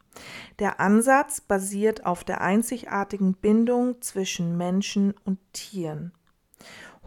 Der 0.58 0.80
Ansatz 0.80 1.40
basiert 1.40 2.04
auf 2.04 2.24
der 2.24 2.40
einzigartigen 2.40 3.34
Bindung 3.34 4.02
zwischen 4.02 4.58
Menschen 4.58 5.14
und 5.24 5.38
Tieren. 5.52 6.12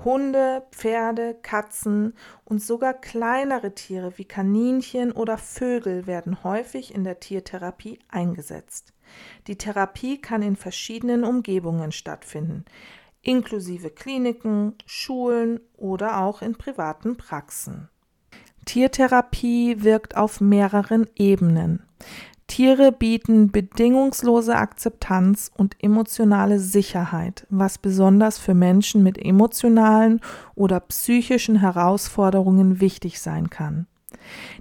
Hunde, 0.06 0.64
Pferde, 0.72 1.36
Katzen 1.42 2.16
und 2.46 2.64
sogar 2.64 2.94
kleinere 2.94 3.76
Tiere 3.76 4.18
wie 4.18 4.26
Kaninchen 4.26 5.12
oder 5.12 5.38
Vögel 5.38 6.08
werden 6.08 6.44
häufig 6.44 6.96
in 6.96 7.04
der 7.04 7.20
Tiertherapie 7.20 8.00
eingesetzt. 8.10 8.94
Die 9.48 9.58
Therapie 9.58 10.20
kann 10.20 10.42
in 10.42 10.56
verschiedenen 10.56 11.24
Umgebungen 11.26 11.92
stattfinden 11.92 12.66
inklusive 13.24 13.90
Kliniken, 13.90 14.76
Schulen 14.86 15.60
oder 15.76 16.20
auch 16.20 16.42
in 16.42 16.54
privaten 16.54 17.18
Praxen. 17.18 17.90
Tiertherapie 18.66 19.84
wirkt 19.84 20.16
auf 20.16 20.40
mehreren 20.40 21.08
Ebenen. 21.16 21.84
Tiere 22.48 22.92
bieten 22.92 23.52
bedingungslose 23.52 24.56
Akzeptanz 24.56 25.50
und 25.56 25.76
emotionale 25.82 26.60
Sicherheit, 26.60 27.48
was 27.50 27.78
besonders 27.78 28.38
für 28.38 28.54
Menschen 28.54 29.02
mit 29.02 29.18
emotionalen 29.18 30.20
oder 30.54 30.80
psychischen 30.82 31.56
Herausforderungen 31.56 32.80
wichtig 32.80 33.22
sein 33.22 33.50
kann. 33.50 33.88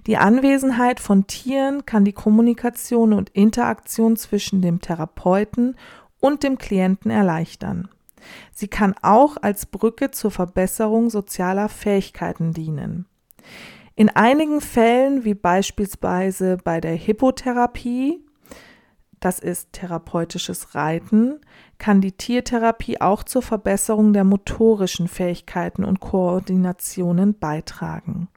Die 0.07 0.17
Anwesenheit 0.17 0.99
von 0.99 1.27
Tieren 1.27 1.85
kann 1.85 2.05
die 2.05 2.13
Kommunikation 2.13 3.13
und 3.13 3.29
Interaktion 3.29 4.15
zwischen 4.15 4.61
dem 4.61 4.81
Therapeuten 4.81 5.75
und 6.19 6.43
dem 6.43 6.57
Klienten 6.57 7.11
erleichtern. 7.11 7.89
Sie 8.51 8.67
kann 8.67 8.95
auch 9.01 9.37
als 9.41 9.65
Brücke 9.65 10.11
zur 10.11 10.31
Verbesserung 10.31 11.09
sozialer 11.09 11.69
Fähigkeiten 11.69 12.53
dienen. 12.53 13.05
In 13.95 14.09
einigen 14.09 14.61
Fällen, 14.61 15.23
wie 15.23 15.35
beispielsweise 15.35 16.57
bei 16.63 16.81
der 16.81 16.95
Hippotherapie, 16.95 18.23
das 19.19 19.39
ist 19.39 19.71
therapeutisches 19.71 20.75
Reiten, 20.75 21.39
kann 21.77 22.01
die 22.01 22.11
Tiertherapie 22.11 22.99
auch 22.99 23.23
zur 23.23 23.41
Verbesserung 23.41 24.11
der 24.13 24.23
motorischen 24.23 25.07
Fähigkeiten 25.07 25.85
und 25.85 25.99
Koordinationen 25.99 27.37
beitragen. 27.37 28.27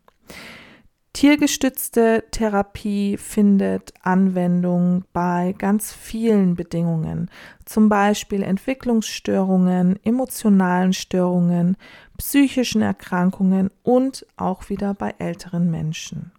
Tiergestützte 1.16 2.24
Therapie 2.30 3.16
findet 3.16 3.94
Anwendung 4.02 5.04
bei 5.14 5.54
ganz 5.56 5.90
vielen 5.90 6.56
Bedingungen, 6.56 7.30
zum 7.64 7.88
Beispiel 7.88 8.42
Entwicklungsstörungen, 8.42 9.98
emotionalen 10.04 10.92
Störungen, 10.92 11.78
psychischen 12.18 12.82
Erkrankungen 12.82 13.70
und 13.82 14.26
auch 14.36 14.68
wieder 14.68 14.92
bei 14.92 15.14
älteren 15.16 15.70
Menschen. 15.70 16.32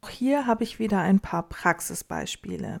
Auch 0.00 0.10
hier 0.10 0.44
habe 0.44 0.64
ich 0.64 0.80
wieder 0.80 1.00
ein 1.00 1.20
paar 1.20 1.48
Praxisbeispiele. 1.48 2.80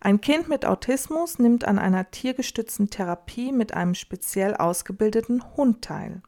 Ein 0.00 0.22
Kind 0.22 0.48
mit 0.48 0.64
Autismus 0.64 1.38
nimmt 1.38 1.66
an 1.66 1.78
einer 1.78 2.10
tiergestützten 2.10 2.88
Therapie 2.88 3.52
mit 3.52 3.74
einem 3.74 3.94
speziell 3.94 4.54
ausgebildeten 4.54 5.42
Hund 5.54 5.82
teil. 5.82 6.22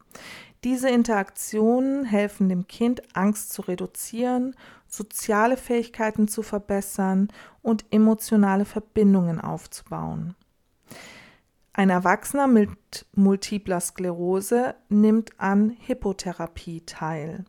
Diese 0.62 0.90
Interaktionen 0.90 2.04
helfen 2.04 2.50
dem 2.50 2.66
Kind, 2.66 3.02
Angst 3.16 3.52
zu 3.52 3.62
reduzieren, 3.62 4.54
soziale 4.86 5.56
Fähigkeiten 5.56 6.28
zu 6.28 6.42
verbessern 6.42 7.28
und 7.62 7.86
emotionale 7.90 8.66
Verbindungen 8.66 9.40
aufzubauen. 9.40 10.34
Ein 11.72 11.88
Erwachsener 11.88 12.46
mit 12.46 13.06
multipler 13.14 13.80
Sklerose 13.80 14.74
nimmt 14.90 15.38
an 15.40 15.70
Hippotherapie 15.70 16.84
teil. 16.84 17.44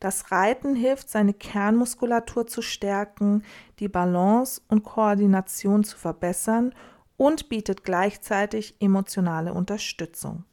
Das 0.00 0.32
Reiten 0.32 0.74
hilft, 0.74 1.08
seine 1.08 1.34
Kernmuskulatur 1.34 2.46
zu 2.46 2.62
stärken, 2.62 3.44
die 3.78 3.88
Balance 3.88 4.62
und 4.68 4.82
Koordination 4.82 5.84
zu 5.84 5.98
verbessern 5.98 6.74
und 7.16 7.48
bietet 7.48 7.84
gleichzeitig 7.84 8.76
emotionale 8.80 9.52
Unterstützung. 9.52 10.44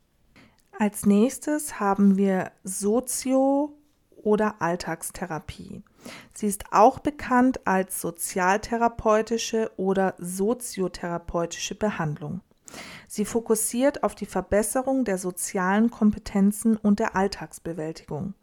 Als 0.80 1.06
nächstes 1.06 1.80
haben 1.80 2.18
wir 2.18 2.52
Sozio- 2.64 3.74
oder 4.16 4.62
Alltagstherapie. 4.62 5.84
Sie 6.34 6.48
ist 6.48 6.66
auch 6.72 7.00
bekannt 7.00 7.66
als 7.66 8.02
sozialtherapeutische 8.02 9.72
oder 9.78 10.16
soziotherapeutische 10.18 11.76
Behandlung. 11.76 12.42
Sie 13.08 13.26
fokussiert 13.26 14.04
auf 14.04 14.16
die 14.16 14.26
Verbesserung 14.26 15.06
der 15.06 15.20
sozialen 15.20 15.92
Kompetenzen 15.92 16.76
und 16.76 17.00
der 17.00 17.16
Alltagsbewältigung. 17.16 18.34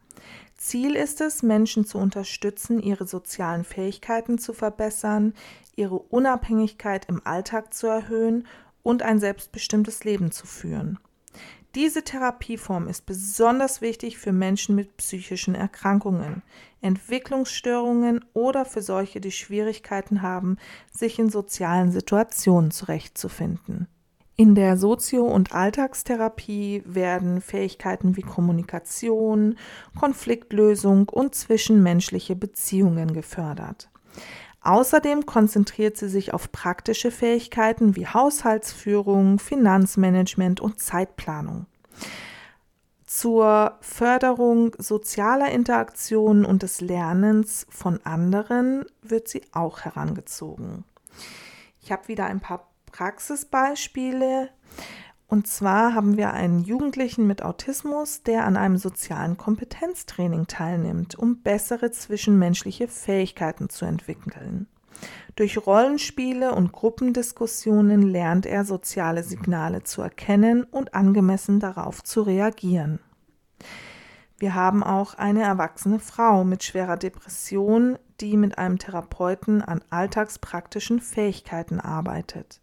Ziel 0.56 0.94
ist 0.94 1.20
es, 1.20 1.42
Menschen 1.42 1.84
zu 1.84 1.98
unterstützen, 1.98 2.80
ihre 2.80 3.06
sozialen 3.06 3.64
Fähigkeiten 3.64 4.38
zu 4.38 4.52
verbessern, 4.52 5.34
ihre 5.74 5.98
Unabhängigkeit 5.98 7.06
im 7.08 7.26
Alltag 7.26 7.74
zu 7.74 7.86
erhöhen 7.88 8.46
und 8.82 9.02
ein 9.02 9.18
selbstbestimmtes 9.18 10.04
Leben 10.04 10.30
zu 10.30 10.46
führen. 10.46 10.98
Diese 11.76 12.02
Therapieform 12.02 12.88
ist 12.88 13.06
besonders 13.06 13.80
wichtig 13.80 14.18
für 14.18 14.32
Menschen 14.32 14.74
mit 14.74 14.96
psychischen 14.96 15.54
Erkrankungen, 15.54 16.42
Entwicklungsstörungen 16.80 18.24
oder 18.32 18.64
für 18.64 18.82
solche, 18.82 19.20
die 19.20 19.30
Schwierigkeiten 19.30 20.20
haben, 20.20 20.56
sich 20.90 21.20
in 21.20 21.30
sozialen 21.30 21.92
Situationen 21.92 22.72
zurechtzufinden. 22.72 23.86
In 24.34 24.56
der 24.56 24.78
Sozio- 24.78 25.26
und 25.26 25.52
Alltagstherapie 25.52 26.82
werden 26.86 27.40
Fähigkeiten 27.40 28.16
wie 28.16 28.22
Kommunikation, 28.22 29.56
Konfliktlösung 29.98 31.08
und 31.08 31.36
zwischenmenschliche 31.36 32.34
Beziehungen 32.34 33.12
gefördert. 33.12 33.90
Außerdem 34.62 35.24
konzentriert 35.24 35.96
sie 35.96 36.08
sich 36.08 36.34
auf 36.34 36.52
praktische 36.52 37.10
Fähigkeiten 37.10 37.96
wie 37.96 38.06
Haushaltsführung, 38.06 39.38
Finanzmanagement 39.38 40.60
und 40.60 40.80
Zeitplanung. 40.80 41.66
Zur 43.06 43.78
Förderung 43.80 44.76
sozialer 44.78 45.50
Interaktionen 45.50 46.44
und 46.44 46.62
des 46.62 46.80
Lernens 46.80 47.66
von 47.70 47.98
anderen 48.04 48.84
wird 49.02 49.28
sie 49.28 49.42
auch 49.52 49.80
herangezogen. 49.80 50.84
Ich 51.82 51.90
habe 51.90 52.06
wieder 52.08 52.26
ein 52.26 52.40
paar 52.40 52.70
Praxisbeispiele 52.92 54.50
Und 55.30 55.46
zwar 55.46 55.94
haben 55.94 56.16
wir 56.16 56.32
einen 56.32 56.58
Jugendlichen 56.58 57.24
mit 57.28 57.44
Autismus, 57.44 58.24
der 58.24 58.44
an 58.46 58.56
einem 58.56 58.76
sozialen 58.78 59.36
Kompetenztraining 59.36 60.48
teilnimmt, 60.48 61.14
um 61.14 61.40
bessere 61.40 61.92
zwischenmenschliche 61.92 62.88
Fähigkeiten 62.88 63.68
zu 63.68 63.84
entwickeln. 63.84 64.66
Durch 65.36 65.64
Rollenspiele 65.64 66.52
und 66.52 66.72
Gruppendiskussionen 66.72 68.02
lernt 68.02 68.44
er 68.44 68.64
soziale 68.64 69.22
Signale 69.22 69.84
zu 69.84 70.02
erkennen 70.02 70.64
und 70.64 70.94
angemessen 70.94 71.60
darauf 71.60 72.02
zu 72.02 72.22
reagieren. 72.22 72.98
Wir 74.40 74.56
haben 74.56 74.82
auch 74.82 75.14
eine 75.14 75.42
erwachsene 75.42 76.00
Frau 76.00 76.42
mit 76.42 76.64
schwerer 76.64 76.96
Depression, 76.96 78.00
die 78.20 78.36
mit 78.36 78.58
einem 78.58 78.78
Therapeuten 78.78 79.62
an 79.62 79.80
alltagspraktischen 79.90 81.00
Fähigkeiten 81.00 81.78
arbeitet. 81.78 82.60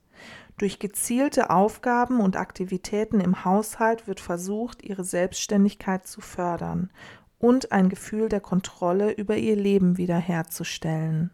Durch 0.58 0.80
gezielte 0.80 1.52
Aufgaben 1.52 2.20
und 2.20 2.36
Aktivitäten 2.36 3.20
im 3.20 3.46
Haushalt 3.46 4.08
wird 4.08 4.20
versucht, 4.20 4.82
ihre 4.82 5.04
Selbstständigkeit 5.04 6.08
zu 6.08 6.20
fördern 6.20 6.90
und 7.38 7.72
ein 7.72 7.90
Gefühl 7.90 8.28
der 8.28 8.42
Kontrolle 8.42 9.12
über 9.12 9.38
ihr 9.38 9.56
Leben 9.56 9.98
wiederherzustellen. 9.98 11.30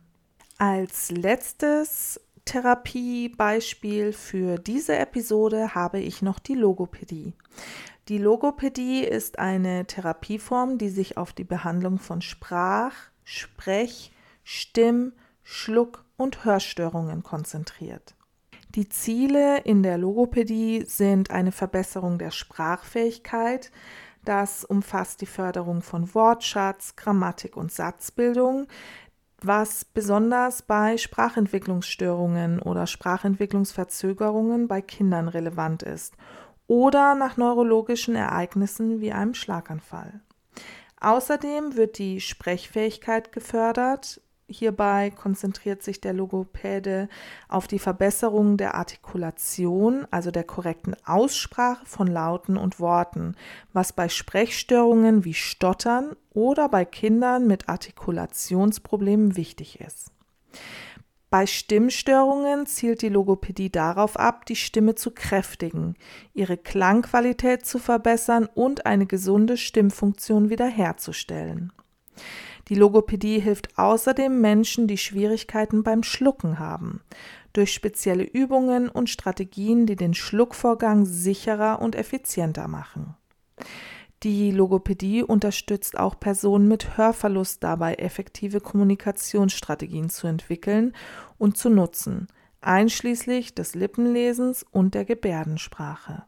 Als 0.57 1.09
letztes 1.09 2.19
Therapiebeispiel 2.43 4.11
für 4.11 4.57
diese 4.57 4.97
Episode 4.97 5.73
habe 5.73 5.99
ich 5.99 6.21
noch 6.21 6.39
die 6.39 6.55
Logopädie. 6.55 7.33
Die 8.09 8.17
Logopädie 8.17 9.05
ist 9.05 9.39
eine 9.39 9.85
Therapieform, 9.85 10.77
die 10.77 10.89
sich 10.89 11.17
auf 11.17 11.31
die 11.31 11.45
Behandlung 11.45 11.99
von 11.99 12.21
Sprach-, 12.21 13.11
Sprech-, 13.23 14.11
Stimm-, 14.43 15.13
Schluck- 15.43 16.03
und 16.17 16.43
Hörstörungen 16.43 17.23
konzentriert. 17.23 18.15
Die 18.75 18.89
Ziele 18.89 19.59
in 19.59 19.83
der 19.83 19.99
Logopädie 19.99 20.85
sind 20.87 21.29
eine 21.29 21.51
Verbesserung 21.51 22.17
der 22.17 22.31
Sprachfähigkeit. 22.31 23.71
Das 24.25 24.65
umfasst 24.65 25.21
die 25.21 25.27
Förderung 25.27 25.83
von 25.83 26.15
Wortschatz, 26.15 26.95
Grammatik 26.95 27.55
und 27.55 27.71
Satzbildung, 27.71 28.67
was 29.41 29.85
besonders 29.85 30.63
bei 30.63 30.97
Sprachentwicklungsstörungen 30.97 32.59
oder 32.59 32.87
Sprachentwicklungsverzögerungen 32.87 34.67
bei 34.67 34.81
Kindern 34.81 35.27
relevant 35.27 35.83
ist 35.83 36.15
oder 36.65 37.13
nach 37.13 37.37
neurologischen 37.37 38.15
Ereignissen 38.15 39.01
wie 39.01 39.11
einem 39.11 39.35
Schlaganfall. 39.35 40.21
Außerdem 40.99 41.75
wird 41.75 41.99
die 41.99 42.21
Sprechfähigkeit 42.21 43.33
gefördert, 43.33 44.21
Hierbei 44.47 45.09
konzentriert 45.09 45.83
sich 45.83 46.01
der 46.01 46.13
Logopäde 46.13 47.07
auf 47.47 47.67
die 47.67 47.79
Verbesserung 47.79 48.57
der 48.57 48.75
Artikulation, 48.75 50.05
also 50.11 50.31
der 50.31 50.43
korrekten 50.43 50.95
Aussprache 51.05 51.85
von 51.85 52.07
Lauten 52.07 52.57
und 52.57 52.79
Worten, 52.79 53.35
was 53.71 53.93
bei 53.93 54.09
Sprechstörungen 54.09 55.23
wie 55.23 55.33
Stottern 55.33 56.15
oder 56.31 56.67
bei 56.67 56.83
Kindern 56.83 57.47
mit 57.47 57.69
Artikulationsproblemen 57.69 59.37
wichtig 59.37 59.79
ist. 59.79 60.11
Bei 61.29 61.47
Stimmstörungen 61.47 62.67
zielt 62.67 63.01
die 63.01 63.09
Logopädie 63.09 63.71
darauf 63.71 64.19
ab, 64.19 64.45
die 64.45 64.55
Stimme 64.55 64.93
zu 64.93 65.09
kräftigen, 65.09 65.95
ihre 66.35 66.57
Klangqualität 66.57 67.65
zu 67.65 67.79
verbessern 67.79 68.47
und 68.53 68.85
eine 68.85 69.07
gesunde 69.07 69.57
Stimmfunktion 69.57 70.51
wiederherzustellen. 70.51 71.71
Die 72.69 72.75
Logopädie 72.75 73.39
hilft 73.39 73.77
außerdem 73.77 74.39
Menschen, 74.39 74.87
die 74.87 74.97
Schwierigkeiten 74.97 75.83
beim 75.83 76.03
Schlucken 76.03 76.59
haben, 76.59 77.01
durch 77.51 77.73
spezielle 77.73 78.23
Übungen 78.23 78.89
und 78.89 79.09
Strategien, 79.09 79.85
die 79.85 79.95
den 79.95 80.13
Schluckvorgang 80.13 81.05
sicherer 81.05 81.81
und 81.81 81.95
effizienter 81.95 82.67
machen. 82.67 83.15
Die 84.23 84.51
Logopädie 84.51 85.21
unterstützt 85.21 85.99
auch 85.99 86.17
Personen 86.17 86.69
mit 86.69 86.97
Hörverlust 86.97 87.61
dabei, 87.61 87.95
effektive 87.95 88.61
Kommunikationsstrategien 88.61 90.09
zu 90.09 90.27
entwickeln 90.27 90.93
und 91.37 91.57
zu 91.57 91.69
nutzen, 91.69 92.27
einschließlich 92.61 93.53
des 93.53 93.75
Lippenlesens 93.75 94.65
und 94.71 94.95
der 94.95 95.03
Gebärdensprache. 95.03 96.23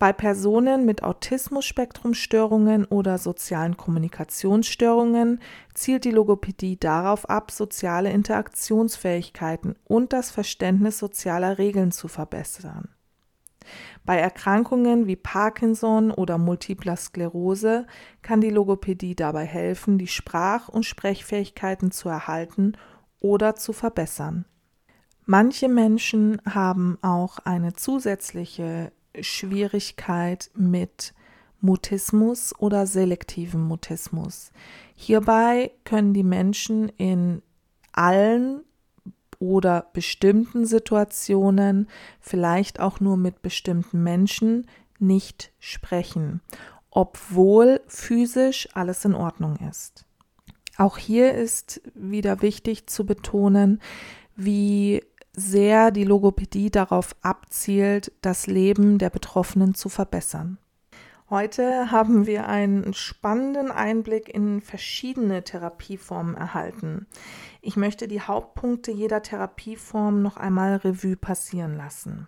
Bei 0.00 0.14
Personen 0.14 0.86
mit 0.86 1.02
Autismus-Spektrumstörungen 1.02 2.86
oder 2.86 3.18
sozialen 3.18 3.76
Kommunikationsstörungen 3.76 5.42
zielt 5.74 6.06
die 6.06 6.10
Logopädie 6.10 6.80
darauf 6.80 7.28
ab, 7.28 7.50
soziale 7.50 8.10
Interaktionsfähigkeiten 8.10 9.76
und 9.84 10.14
das 10.14 10.30
Verständnis 10.30 10.98
sozialer 10.98 11.58
Regeln 11.58 11.92
zu 11.92 12.08
verbessern. 12.08 12.88
Bei 14.06 14.16
Erkrankungen 14.16 15.06
wie 15.06 15.16
Parkinson 15.16 16.10
oder 16.10 16.38
multipler 16.38 16.96
Sklerose 16.96 17.86
kann 18.22 18.40
die 18.40 18.48
Logopädie 18.48 19.14
dabei 19.14 19.44
helfen, 19.44 19.98
die 19.98 20.06
Sprach- 20.06 20.70
und 20.70 20.86
Sprechfähigkeiten 20.86 21.90
zu 21.90 22.08
erhalten 22.08 22.72
oder 23.20 23.54
zu 23.54 23.74
verbessern. 23.74 24.46
Manche 25.26 25.68
Menschen 25.68 26.40
haben 26.46 26.96
auch 27.02 27.38
eine 27.40 27.74
zusätzliche 27.74 28.92
Schwierigkeit 29.20 30.50
mit 30.54 31.14
Mutismus 31.60 32.54
oder 32.58 32.86
selektivem 32.86 33.62
Mutismus. 33.62 34.50
Hierbei 34.94 35.72
können 35.84 36.14
die 36.14 36.22
Menschen 36.22 36.88
in 36.96 37.42
allen 37.92 38.62
oder 39.38 39.86
bestimmten 39.92 40.66
Situationen, 40.66 41.88
vielleicht 42.20 42.80
auch 42.80 43.00
nur 43.00 43.16
mit 43.16 43.42
bestimmten 43.42 44.02
Menschen, 44.02 44.66
nicht 44.98 45.52
sprechen, 45.58 46.40
obwohl 46.90 47.80
physisch 47.86 48.68
alles 48.74 49.04
in 49.04 49.14
Ordnung 49.14 49.56
ist. 49.70 50.04
Auch 50.76 50.98
hier 50.98 51.34
ist 51.34 51.80
wieder 51.94 52.42
wichtig 52.42 52.86
zu 52.86 53.04
betonen, 53.04 53.80
wie 54.36 55.02
sehr 55.34 55.90
die 55.90 56.04
Logopädie 56.04 56.70
darauf 56.70 57.14
abzielt, 57.22 58.12
das 58.22 58.46
Leben 58.46 58.98
der 58.98 59.10
Betroffenen 59.10 59.74
zu 59.74 59.88
verbessern. 59.88 60.58
Heute 61.30 61.92
haben 61.92 62.26
wir 62.26 62.48
einen 62.48 62.92
spannenden 62.92 63.70
Einblick 63.70 64.28
in 64.28 64.60
verschiedene 64.60 65.44
Therapieformen 65.44 66.34
erhalten. 66.34 67.06
Ich 67.60 67.76
möchte 67.76 68.08
die 68.08 68.20
Hauptpunkte 68.20 68.90
jeder 68.90 69.22
Therapieform 69.22 70.22
noch 70.22 70.36
einmal 70.36 70.76
Revue 70.76 71.16
passieren 71.16 71.76
lassen. 71.76 72.26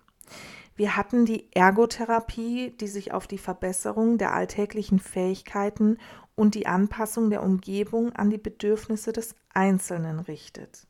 Wir 0.77 0.97
hatten 0.97 1.27
die 1.27 1.49
Ergotherapie, 1.53 2.77
die 2.81 2.87
sich 2.87 3.13
auf 3.13 3.27
die 3.27 3.39
Verbesserung 3.39 4.19
der 4.19 4.35
alltäglichen 4.35 5.01
Fähigkeiten 5.01 5.99
und 6.37 6.55
die 6.55 6.67
Anpassung 6.67 7.29
der 7.29 7.43
Umgebung 7.43 8.13
an 8.13 8.31
die 8.31 8.39
Bedürfnisse 8.39 9.13
des 9.13 9.35
Einzelnen 9.53 10.21
richtet. 10.21 10.87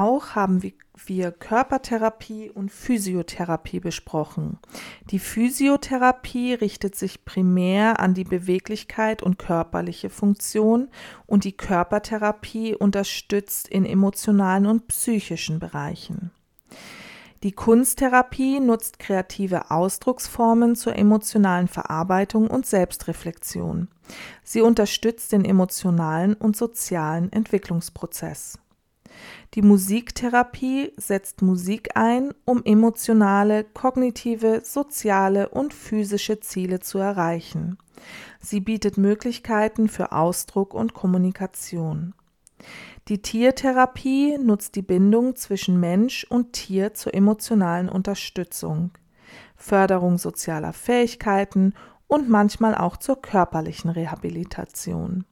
Auch 0.00 0.34
haben 0.34 0.62
wir 0.62 1.30
Körpertherapie 1.30 2.48
und 2.48 2.72
Physiotherapie 2.72 3.80
besprochen. 3.80 4.58
Die 5.10 5.18
Physiotherapie 5.18 6.54
richtet 6.54 6.96
sich 6.96 7.26
primär 7.26 8.00
an 8.00 8.14
die 8.14 8.24
Beweglichkeit 8.24 9.22
und 9.22 9.38
körperliche 9.38 10.08
Funktion 10.08 10.88
und 11.26 11.44
die 11.44 11.52
Körpertherapie 11.52 12.74
unterstützt 12.74 13.68
in 13.68 13.84
emotionalen 13.84 14.64
und 14.64 14.88
psychischen 14.88 15.58
Bereichen. 15.58 16.30
Die 17.42 17.52
Kunsttherapie 17.52 18.58
nutzt 18.58 19.00
kreative 19.00 19.70
Ausdrucksformen 19.70 20.76
zur 20.76 20.96
emotionalen 20.96 21.68
Verarbeitung 21.68 22.46
und 22.46 22.64
Selbstreflexion. 22.64 23.88
Sie 24.44 24.62
unterstützt 24.62 25.32
den 25.32 25.44
emotionalen 25.44 26.32
und 26.32 26.56
sozialen 26.56 27.30
Entwicklungsprozess. 27.30 28.58
Die 29.54 29.62
Musiktherapie 29.62 30.92
setzt 30.96 31.42
Musik 31.42 31.96
ein, 31.96 32.32
um 32.44 32.64
emotionale, 32.64 33.64
kognitive, 33.64 34.62
soziale 34.64 35.48
und 35.48 35.74
physische 35.74 36.40
Ziele 36.40 36.80
zu 36.80 36.98
erreichen. 36.98 37.78
Sie 38.40 38.60
bietet 38.60 38.96
Möglichkeiten 38.96 39.88
für 39.88 40.12
Ausdruck 40.12 40.74
und 40.74 40.94
Kommunikation. 40.94 42.14
Die 43.08 43.22
Tiertherapie 43.22 44.38
nutzt 44.38 44.76
die 44.76 44.82
Bindung 44.82 45.34
zwischen 45.34 45.80
Mensch 45.80 46.24
und 46.28 46.52
Tier 46.52 46.94
zur 46.94 47.14
emotionalen 47.14 47.88
Unterstützung, 47.88 48.92
Förderung 49.56 50.18
sozialer 50.18 50.72
Fähigkeiten 50.72 51.74
und 52.06 52.28
manchmal 52.28 52.74
auch 52.74 52.96
zur 52.96 53.20
körperlichen 53.20 53.90
Rehabilitation. 53.90 55.24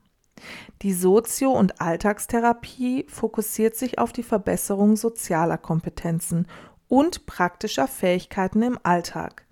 Die 0.83 0.93
Sozio- 0.93 1.53
und 1.53 1.81
Alltagstherapie 1.81 3.07
fokussiert 3.09 3.77
sich 3.77 3.99
auf 3.99 4.13
die 4.13 4.23
Verbesserung 4.23 4.97
sozialer 4.97 5.59
Kompetenzen 5.59 6.47
und 6.89 7.27
praktischer 7.27 7.89
Fähigkeiten 7.89 8.63
im 8.63 8.79
Alltag, 8.83 9.47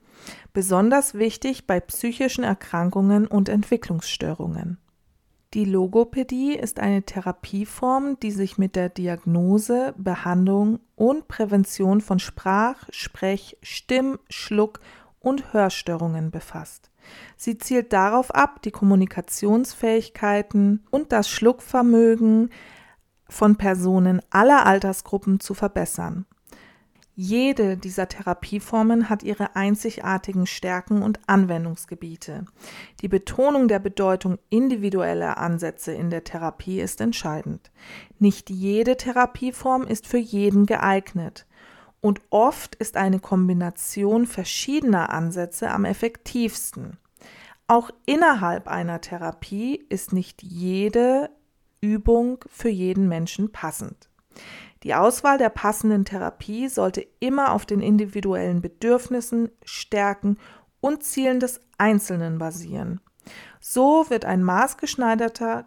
besonders 0.52 1.14
wichtig 1.14 1.66
bei 1.66 1.80
psychischen 1.80 2.44
Erkrankungen 2.44 3.26
und 3.26 3.48
Entwicklungsstörungen. 3.48 4.78
Die 5.54 5.64
Logopädie 5.64 6.54
ist 6.54 6.80
eine 6.80 7.02
Therapieform, 7.02 8.18
die 8.20 8.32
sich 8.32 8.58
mit 8.58 8.76
der 8.76 8.88
Diagnose, 8.88 9.94
Behandlung 9.96 10.80
und 10.96 11.28
Prävention 11.28 12.00
von 12.00 12.18
Sprach-, 12.18 12.88
Sprech-, 12.90 13.56
Stimm-, 13.62 14.18
Schluck- 14.28 14.80
und 15.26 15.52
Hörstörungen 15.52 16.30
befasst. 16.30 16.90
Sie 17.36 17.58
zielt 17.58 17.92
darauf 17.92 18.32
ab, 18.32 18.62
die 18.62 18.70
Kommunikationsfähigkeiten 18.70 20.84
und 20.90 21.10
das 21.10 21.28
Schluckvermögen 21.28 22.50
von 23.28 23.56
Personen 23.56 24.22
aller 24.30 24.66
Altersgruppen 24.66 25.40
zu 25.40 25.54
verbessern. 25.54 26.26
Jede 27.18 27.76
dieser 27.76 28.08
Therapieformen 28.08 29.08
hat 29.08 29.24
ihre 29.24 29.56
einzigartigen 29.56 30.46
Stärken 30.46 31.02
und 31.02 31.18
Anwendungsgebiete. 31.26 32.44
Die 33.00 33.08
Betonung 33.08 33.66
der 33.66 33.80
Bedeutung 33.80 34.38
individueller 34.50 35.38
Ansätze 35.38 35.92
in 35.92 36.10
der 36.10 36.22
Therapie 36.22 36.80
ist 36.80 37.00
entscheidend. 37.00 37.72
Nicht 38.20 38.50
jede 38.50 38.96
Therapieform 38.96 39.88
ist 39.88 40.06
für 40.06 40.18
jeden 40.18 40.66
geeignet. 40.66 41.46
Und 42.00 42.20
oft 42.30 42.74
ist 42.76 42.96
eine 42.96 43.18
Kombination 43.18 44.26
verschiedener 44.26 45.10
Ansätze 45.10 45.70
am 45.70 45.84
effektivsten. 45.84 46.98
Auch 47.68 47.90
innerhalb 48.04 48.68
einer 48.68 49.00
Therapie 49.00 49.84
ist 49.88 50.12
nicht 50.12 50.42
jede 50.42 51.30
Übung 51.80 52.44
für 52.48 52.68
jeden 52.68 53.08
Menschen 53.08 53.50
passend. 53.50 54.08
Die 54.82 54.94
Auswahl 54.94 55.38
der 55.38 55.48
passenden 55.48 56.04
Therapie 56.04 56.68
sollte 56.68 57.06
immer 57.18 57.52
auf 57.52 57.66
den 57.66 57.80
individuellen 57.80 58.60
Bedürfnissen, 58.60 59.50
Stärken 59.64 60.38
und 60.80 61.02
Zielen 61.02 61.40
des 61.40 61.60
Einzelnen 61.78 62.38
basieren. 62.38 63.00
So 63.60 64.08
wird 64.10 64.24
ein 64.24 64.44
maßgeschneiderter, 64.44 65.66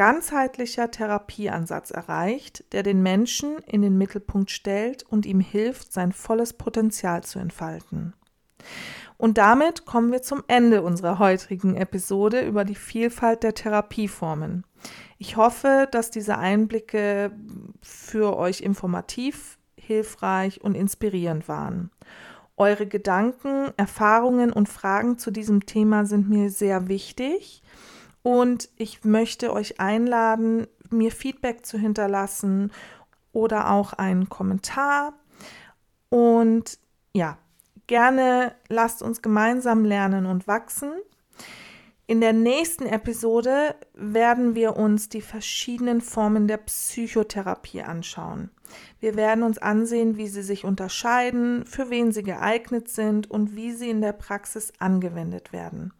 ganzheitlicher 0.00 0.90
Therapieansatz 0.90 1.90
erreicht, 1.90 2.64
der 2.72 2.82
den 2.82 3.02
Menschen 3.02 3.58
in 3.66 3.82
den 3.82 3.98
Mittelpunkt 3.98 4.50
stellt 4.50 5.02
und 5.02 5.26
ihm 5.26 5.40
hilft, 5.40 5.92
sein 5.92 6.12
volles 6.12 6.54
Potenzial 6.54 7.22
zu 7.22 7.38
entfalten. 7.38 8.14
Und 9.18 9.36
damit 9.36 9.84
kommen 9.84 10.10
wir 10.10 10.22
zum 10.22 10.42
Ende 10.48 10.80
unserer 10.80 11.18
heutigen 11.18 11.76
Episode 11.76 12.40
über 12.40 12.64
die 12.64 12.76
Vielfalt 12.76 13.42
der 13.42 13.52
Therapieformen. 13.52 14.64
Ich 15.18 15.36
hoffe, 15.36 15.86
dass 15.90 16.10
diese 16.10 16.38
Einblicke 16.38 17.32
für 17.82 18.38
euch 18.38 18.62
informativ, 18.62 19.58
hilfreich 19.76 20.62
und 20.62 20.76
inspirierend 20.76 21.46
waren. 21.46 21.90
Eure 22.56 22.86
Gedanken, 22.86 23.70
Erfahrungen 23.76 24.50
und 24.50 24.70
Fragen 24.70 25.18
zu 25.18 25.30
diesem 25.30 25.66
Thema 25.66 26.06
sind 26.06 26.30
mir 26.30 26.48
sehr 26.48 26.88
wichtig 26.88 27.62
und 28.22 28.68
ich 28.76 29.04
möchte 29.04 29.52
euch 29.52 29.80
einladen, 29.80 30.66
mir 30.90 31.10
Feedback 31.10 31.64
zu 31.64 31.78
hinterlassen 31.78 32.72
oder 33.32 33.70
auch 33.70 33.92
einen 33.92 34.28
Kommentar. 34.28 35.14
Und 36.08 36.78
ja, 37.14 37.38
gerne 37.86 38.54
lasst 38.68 39.02
uns 39.02 39.22
gemeinsam 39.22 39.84
lernen 39.84 40.26
und 40.26 40.46
wachsen. 40.46 40.92
In 42.06 42.20
der 42.20 42.32
nächsten 42.32 42.86
Episode 42.86 43.76
werden 43.94 44.56
wir 44.56 44.76
uns 44.76 45.08
die 45.08 45.20
verschiedenen 45.20 46.00
Formen 46.00 46.48
der 46.48 46.56
Psychotherapie 46.56 47.82
anschauen. 47.82 48.50
Wir 48.98 49.14
werden 49.14 49.44
uns 49.44 49.58
ansehen, 49.58 50.16
wie 50.16 50.26
sie 50.26 50.42
sich 50.42 50.64
unterscheiden, 50.64 51.64
für 51.66 51.88
wen 51.88 52.10
sie 52.10 52.24
geeignet 52.24 52.88
sind 52.88 53.30
und 53.30 53.54
wie 53.54 53.70
sie 53.70 53.90
in 53.90 54.00
der 54.00 54.12
Praxis 54.12 54.72
angewendet 54.80 55.52
werden. 55.52 55.92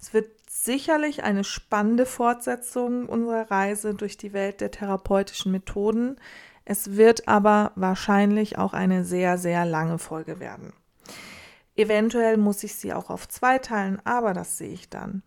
Es 0.00 0.12
wird 0.12 0.30
sicherlich 0.48 1.24
eine 1.24 1.44
spannende 1.44 2.06
Fortsetzung 2.06 3.06
unserer 3.06 3.50
Reise 3.50 3.94
durch 3.94 4.16
die 4.16 4.32
Welt 4.32 4.60
der 4.60 4.70
therapeutischen 4.70 5.52
Methoden. 5.52 6.16
Es 6.64 6.96
wird 6.96 7.28
aber 7.28 7.72
wahrscheinlich 7.74 8.58
auch 8.58 8.72
eine 8.72 9.04
sehr, 9.04 9.38
sehr 9.38 9.64
lange 9.64 9.98
Folge 9.98 10.40
werden. 10.40 10.72
Eventuell 11.76 12.36
muss 12.36 12.62
ich 12.62 12.74
sie 12.76 12.92
auch 12.92 13.10
auf 13.10 13.28
zwei 13.28 13.58
teilen, 13.58 14.00
aber 14.04 14.32
das 14.32 14.58
sehe 14.58 14.72
ich 14.72 14.88
dann. 14.88 15.22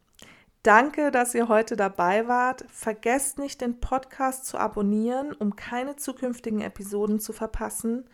Danke, 0.64 1.12
dass 1.12 1.36
ihr 1.36 1.48
heute 1.48 1.76
dabei 1.76 2.28
wart. 2.28 2.66
Vergesst 2.70 3.38
nicht, 3.38 3.62
den 3.62 3.80
Podcast 3.80 4.46
zu 4.46 4.58
abonnieren, 4.58 5.34
um 5.34 5.56
keine 5.56 5.96
zukünftigen 5.96 6.62
Episoden 6.62 7.20
zu 7.20 7.32
verpassen. 7.32 8.10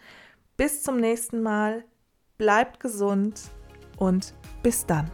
Bis 0.57 0.83
zum 0.83 0.97
nächsten 0.97 1.41
Mal. 1.41 1.83
Bleibt 2.37 2.79
gesund 2.79 3.41
und 3.97 4.33
bis 4.61 4.85
dann. 4.85 5.09